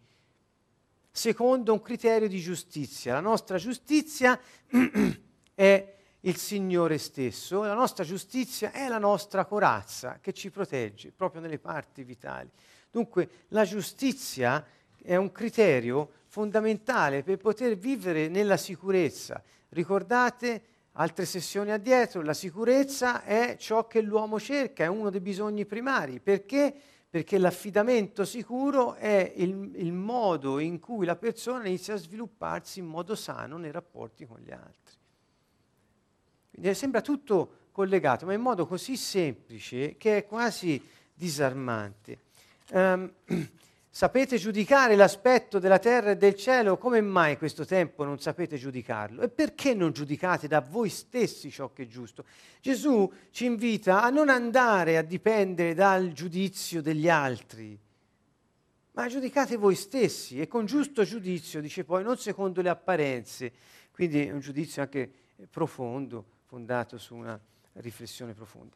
[1.12, 3.14] secondo un criterio di giustizia.
[3.14, 4.39] La nostra giustizia
[5.54, 11.41] è il Signore stesso, la nostra giustizia è la nostra corazza che ci protegge proprio
[11.41, 12.49] nelle parti vitali.
[12.89, 14.66] Dunque la giustizia
[15.02, 19.43] è un criterio fondamentale per poter vivere nella sicurezza.
[19.67, 20.63] Ricordate
[20.93, 26.21] altre sessioni addietro, la sicurezza è ciò che l'uomo cerca, è uno dei bisogni primari.
[26.21, 26.73] Perché?
[27.11, 32.86] perché l'affidamento sicuro è il, il, modo in cui la persona inizia a svilupparsi in
[32.86, 34.95] modo sano nei rapporti con gli altri.
[36.51, 40.82] Quindi sembra tutto collegato, ma in modo così semplice che è quasi
[41.13, 42.19] disarmante.
[42.69, 43.11] Um,
[43.93, 46.77] Sapete giudicare l'aspetto della terra e del cielo?
[46.77, 49.21] Come mai questo tempo non sapete giudicarlo?
[49.21, 52.23] E perché non giudicate da voi stessi ciò che è giusto?
[52.61, 57.77] Gesù ci invita a non andare a dipendere dal giudizio degli altri,
[58.93, 63.51] ma giudicate voi stessi e con giusto giudizio, dice poi, non secondo le apparenze.
[63.91, 65.11] Quindi è un giudizio anche
[65.49, 67.37] profondo, fondato su una
[67.73, 68.73] riflessione profonda.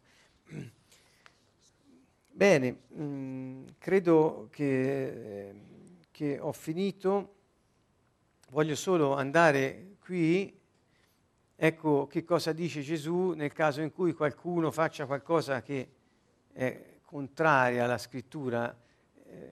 [2.35, 5.55] Bene, mh, mm, credo che,
[6.11, 7.35] che, ho finito.
[8.49, 10.53] Voglio solo andare qui.
[11.55, 15.87] Ecco che cosa dice Gesù nel caso in cui qualcuno faccia qualcosa che
[16.51, 18.77] è contraria alla scrittura.
[19.27, 19.51] Eh,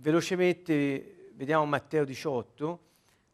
[0.00, 2.80] velocemente vediamo Matteo 18.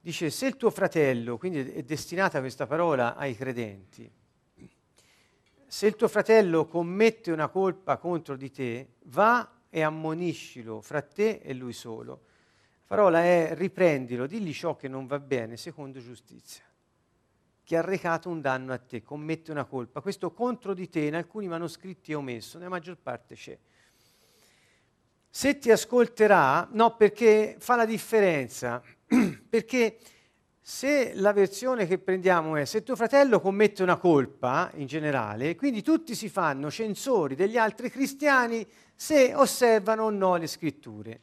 [0.01, 4.09] Dice, se il tuo fratello, quindi è destinata questa parola ai credenti,
[5.69, 11.41] se il tuo fratello commette una colpa contro di te, va e ammoniscilo fra te
[11.43, 12.23] e lui solo.
[12.87, 16.65] La parola è riprendilo, digli ciò che non va bene secondo giustizia,
[17.63, 20.01] che ha recato un danno a te, commette una colpa.
[20.01, 23.59] Questo contro di te in alcuni manoscritti è omesso, nella maggior parte c'è.
[25.29, 28.83] Se ti ascolterà, no, perché fa la differenza,
[29.51, 29.99] perché
[30.69, 35.81] se la versione che prendiamo è se tuo fratello commette una colpa in generale, quindi
[35.81, 41.21] tutti si fanno censori degli altri cristiani se osservano o no le scritture.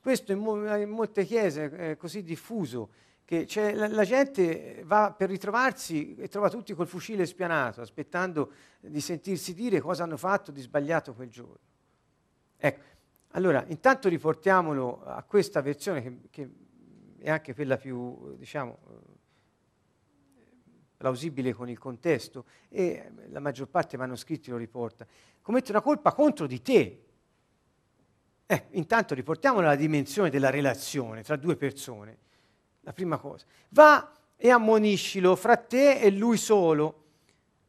[0.00, 2.90] Questo in, mo- in molte chiese è così diffuso
[3.24, 9.00] che la, la, gente va per ritrovarsi e trova tutti col fucile spianato, aspettando di
[9.00, 11.60] sentirsi dire cosa hanno fatto di sbagliato quel giorno.
[12.56, 12.82] Ecco,
[13.28, 16.50] allora intanto riportiamolo a questa versione che, che
[17.20, 18.78] è anche quella più, diciamo,
[20.96, 25.06] plausibile con il contesto e la maggior parte dei manoscritti lo riporta.
[25.40, 27.02] Commette una colpa contro di te.
[28.44, 32.18] Eh, intanto riportiamo la dimensione della relazione tra due persone.
[32.80, 33.46] La prima cosa.
[33.70, 37.04] Va e ammoniscilo fra te e lui solo.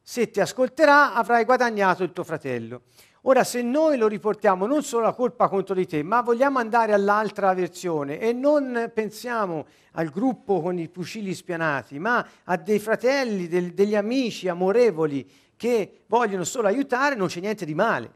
[0.01, 2.83] Se ti ascolterà avrai guadagnato il tuo fratello.
[3.23, 6.93] Ora, se noi lo riportiamo non solo la colpa contro di te, ma vogliamo andare
[6.93, 13.47] all'altra versione e non pensiamo al gruppo con i fucili spianati, ma a dei fratelli,
[13.47, 18.13] del, degli amici amorevoli che vogliono solo aiutare, non c'è niente di male,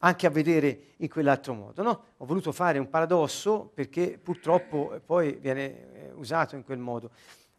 [0.00, 1.82] anche a vedere in quell'altro modo.
[1.82, 2.04] No?
[2.18, 7.10] Ho voluto fare un paradosso perché purtroppo poi viene eh, usato in quel modo.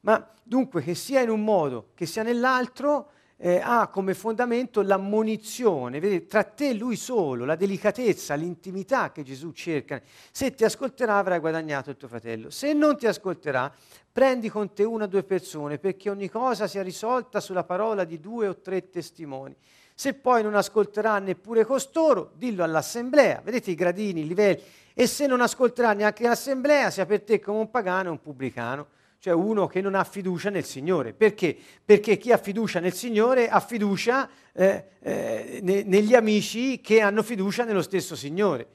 [0.01, 3.09] Ma dunque, che sia in un modo, che sia nell'altro,
[3.41, 9.23] eh, ha come fondamento l'ammonizione, vedete, tra te e lui solo, la delicatezza, l'intimità che
[9.23, 10.01] Gesù cerca.
[10.29, 13.73] Se ti ascolterà avrai guadagnato il tuo fratello, se non ti ascolterà
[14.11, 18.19] prendi con te una o due persone perché ogni cosa sia risolta sulla parola di
[18.19, 19.55] due o tre testimoni.
[19.95, 24.61] Se poi non ascolterà neppure costoro, dillo all'assemblea, vedete i gradini, i livelli,
[24.93, 28.87] e se non ascolterà neanche l'assemblea, sia per te come un pagano e un pubblicano
[29.19, 31.13] cioè uno che non ha fiducia nel Signore.
[31.13, 31.55] Perché?
[31.83, 37.21] Perché chi ha fiducia nel Signore ha fiducia eh, eh, ne, negli amici che hanno
[37.21, 38.67] fiducia nello stesso Signore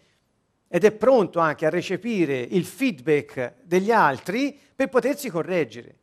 [0.69, 5.97] ed è pronto anche a recepire il feedback degli altri per potersi correggere.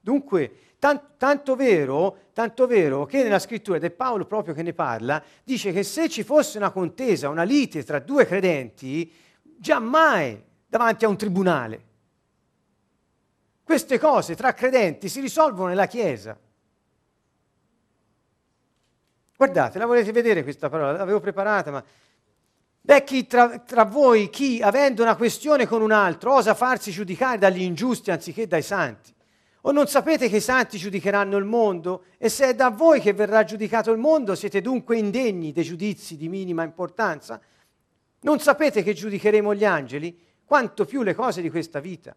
[0.00, 4.72] Dunque, tan- tanto, vero, tanto vero che nella scrittura, ed è Paolo proprio che ne
[4.72, 9.12] parla, dice che se ci fosse una contesa, una lite tra due credenti,
[9.58, 11.86] Giammai davanti a un tribunale.
[13.64, 16.38] Queste cose tra credenti si risolvono nella Chiesa.
[19.36, 20.92] Guardate, la volete vedere questa parola?
[20.96, 21.84] L'avevo preparata, ma...
[22.80, 27.36] Beh, chi tra, tra, voi, chi avendo una questione con un altro, osa farsi giudicare
[27.36, 29.14] dagli ingiusti anziché dai santi?
[29.62, 32.04] O non sapete che i santi giudicheranno il mondo?
[32.16, 36.16] E se è da voi che verrà giudicato il mondo, siete dunque indegni dei giudizi
[36.16, 37.40] di minima importanza?
[38.20, 40.18] Non sapete che giudicheremo gli angeli?
[40.44, 42.16] Quanto più le cose di questa vita.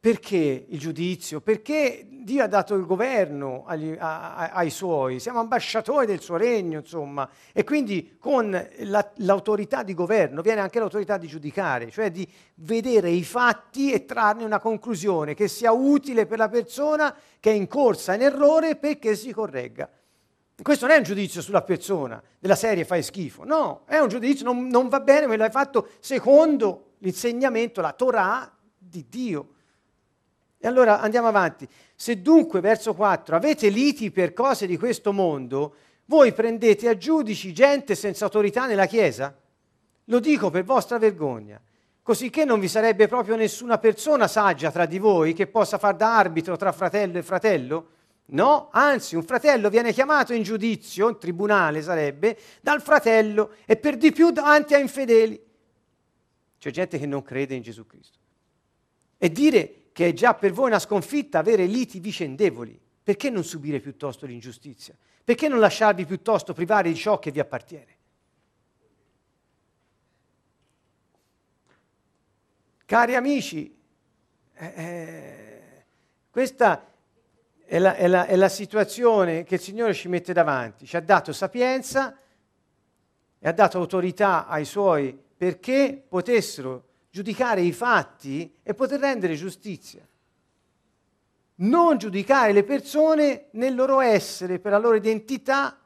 [0.00, 1.42] Perché il giudizio?
[1.42, 6.38] Perché Dio ha dato il governo agli, a, a, ai suoi, siamo ambasciatori del suo
[6.38, 12.10] regno, insomma, e quindi con la, l'autorità di governo viene anche l'autorità di giudicare, cioè
[12.10, 17.50] di vedere i fatti e trarne una conclusione che sia utile per la persona che
[17.50, 19.86] è in corsa in errore perché si corregga.
[20.62, 24.44] Questo non è un giudizio sulla persona, della serie fai schifo, no, è un giudizio,
[24.44, 29.48] non, non va bene, me l'hai fatto secondo l'insegnamento, la Torah di Dio.
[30.58, 31.66] E allora andiamo avanti.
[31.94, 37.54] Se dunque, verso 4, avete liti per cose di questo mondo, voi prendete a giudici
[37.54, 39.34] gente senza autorità nella Chiesa?
[40.04, 41.58] Lo dico per vostra vergogna,
[42.02, 46.18] cosicché non vi sarebbe proprio nessuna persona saggia tra di voi che possa far da
[46.18, 47.88] arbitro tra fratello e fratello?
[48.32, 53.96] No, anzi, un fratello viene chiamato in giudizio, in tribunale sarebbe, dal fratello e per
[53.96, 55.40] di più davanti a infedeli.
[56.58, 58.18] C'è gente che non crede in Gesù Cristo.
[59.18, 63.80] E dire che è già per voi una sconfitta avere liti vicendevoli, perché non subire
[63.80, 64.94] piuttosto l'ingiustizia?
[65.24, 67.96] Perché non lasciarvi piuttosto privare di ciò che vi appartiene?
[72.84, 73.76] Cari amici,
[74.54, 75.84] eh, eh
[76.30, 76.89] questa
[77.70, 80.86] è la, è, la, è la situazione che il Signore ci mette davanti.
[80.86, 82.18] Ci ha dato sapienza
[83.38, 90.04] e ha dato autorità ai suoi perché potessero giudicare i fatti e poter rendere giustizia.
[91.54, 95.78] Non giudicare le persone nel loro essere, per la loro identità,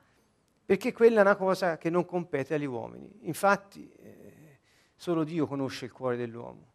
[0.65, 3.11] perché quella è una cosa che non compete agli uomini.
[3.25, 4.61] Infatti, eh,
[4.97, 6.73] solo Dio conosce il cuore dell'uomo.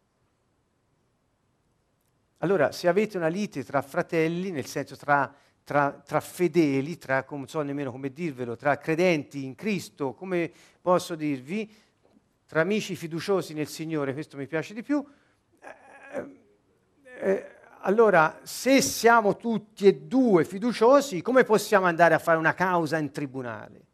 [2.42, 5.34] Allora, se avete una lite tra fratelli, nel senso tra,
[5.64, 10.50] tra, tra fedeli, tra, non so nemmeno come dirvelo, tra credenti in Cristo, come
[10.82, 11.70] posso dirvi,
[12.48, 15.06] tra amici fiduciosi nel Signore, questo mi piace di più,
[15.62, 16.40] eh,
[17.20, 17.46] eh,
[17.82, 23.12] allora se siamo tutti e due fiduciosi, come possiamo andare a fare una causa in
[23.12, 23.88] tribunale?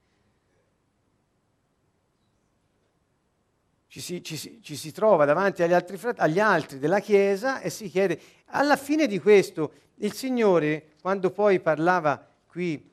[3.95, 7.87] Ci si, ci, ci si, trova davanti agli altri, agli altri, della Chiesa e si
[7.87, 12.91] chiede, alla fine di questo, il Signore, quando poi parlava qui,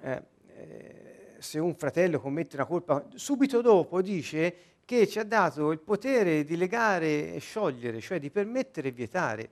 [0.00, 5.70] eh, eh, se un fratello commette una colpa, subito dopo dice che ci ha dato
[5.70, 9.50] il potere di legare e sciogliere, cioè di permettere e vietare.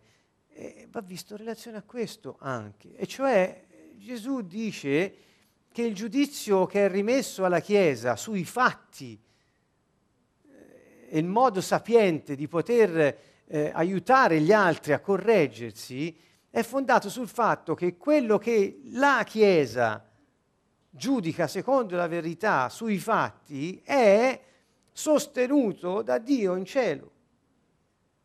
[0.48, 5.14] E va visto in relazione a questo anche, e cioè Gesù dice
[5.70, 9.26] che il giudizio che è rimesso alla Chiesa sui fatti,
[11.10, 16.16] il modo sapiente di poter eh, aiutare gli altri a correggersi
[16.50, 20.04] è fondato sul fatto che quello che la Chiesa
[20.90, 24.40] giudica secondo la verità sui fatti è
[24.92, 27.12] sostenuto da Dio in cielo.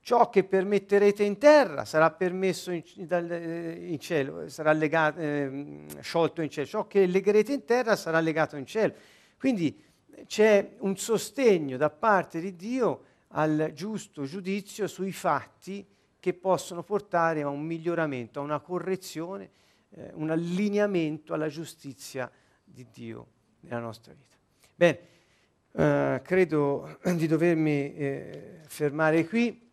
[0.04, 6.50] ciò che permetterete in terra sarà permesso in, in cielo, sarà legato, eh, sciolto in
[6.50, 8.94] cielo, ciò che legherete in terra sarà legato in cielo.
[9.38, 9.82] Quindi
[10.26, 15.86] c'è un sostegno da parte di Dio al giusto giudizio sui fatti
[16.20, 19.50] che possono portare a un miglioramento, a una correzione,
[19.90, 22.32] eh, un allineamento alla giustizia
[22.64, 23.28] di Dio
[23.62, 24.38] nella nostra vita.
[24.76, 25.00] Bene,
[25.72, 29.70] eh, credo di dovermi eh, fermare qui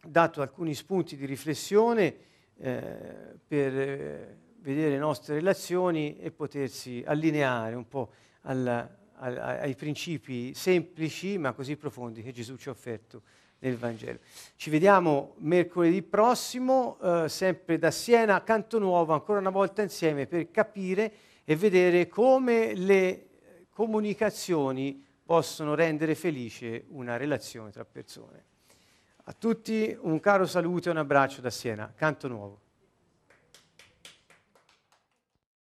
[0.00, 2.16] dato alcuni spunti di riflessione
[2.56, 8.10] eh, per eh, vedere le nostre relazioni e potersi allineare un po'
[8.42, 13.22] al, al, ai principi semplici ma così profondi che Gesù ci ha offerto
[13.60, 14.18] nel Vangelo.
[14.56, 20.26] Ci vediamo mercoledì prossimo, eh, sempre da Siena a Canto Nuovo, ancora una volta insieme
[20.26, 21.12] per capire
[21.44, 23.26] e vedere come le
[23.70, 28.44] comunicazioni possono rendere felice una relazione tra persone.
[29.24, 32.67] A tutti un caro saluto e un abbraccio da Siena, Canto Nuovo.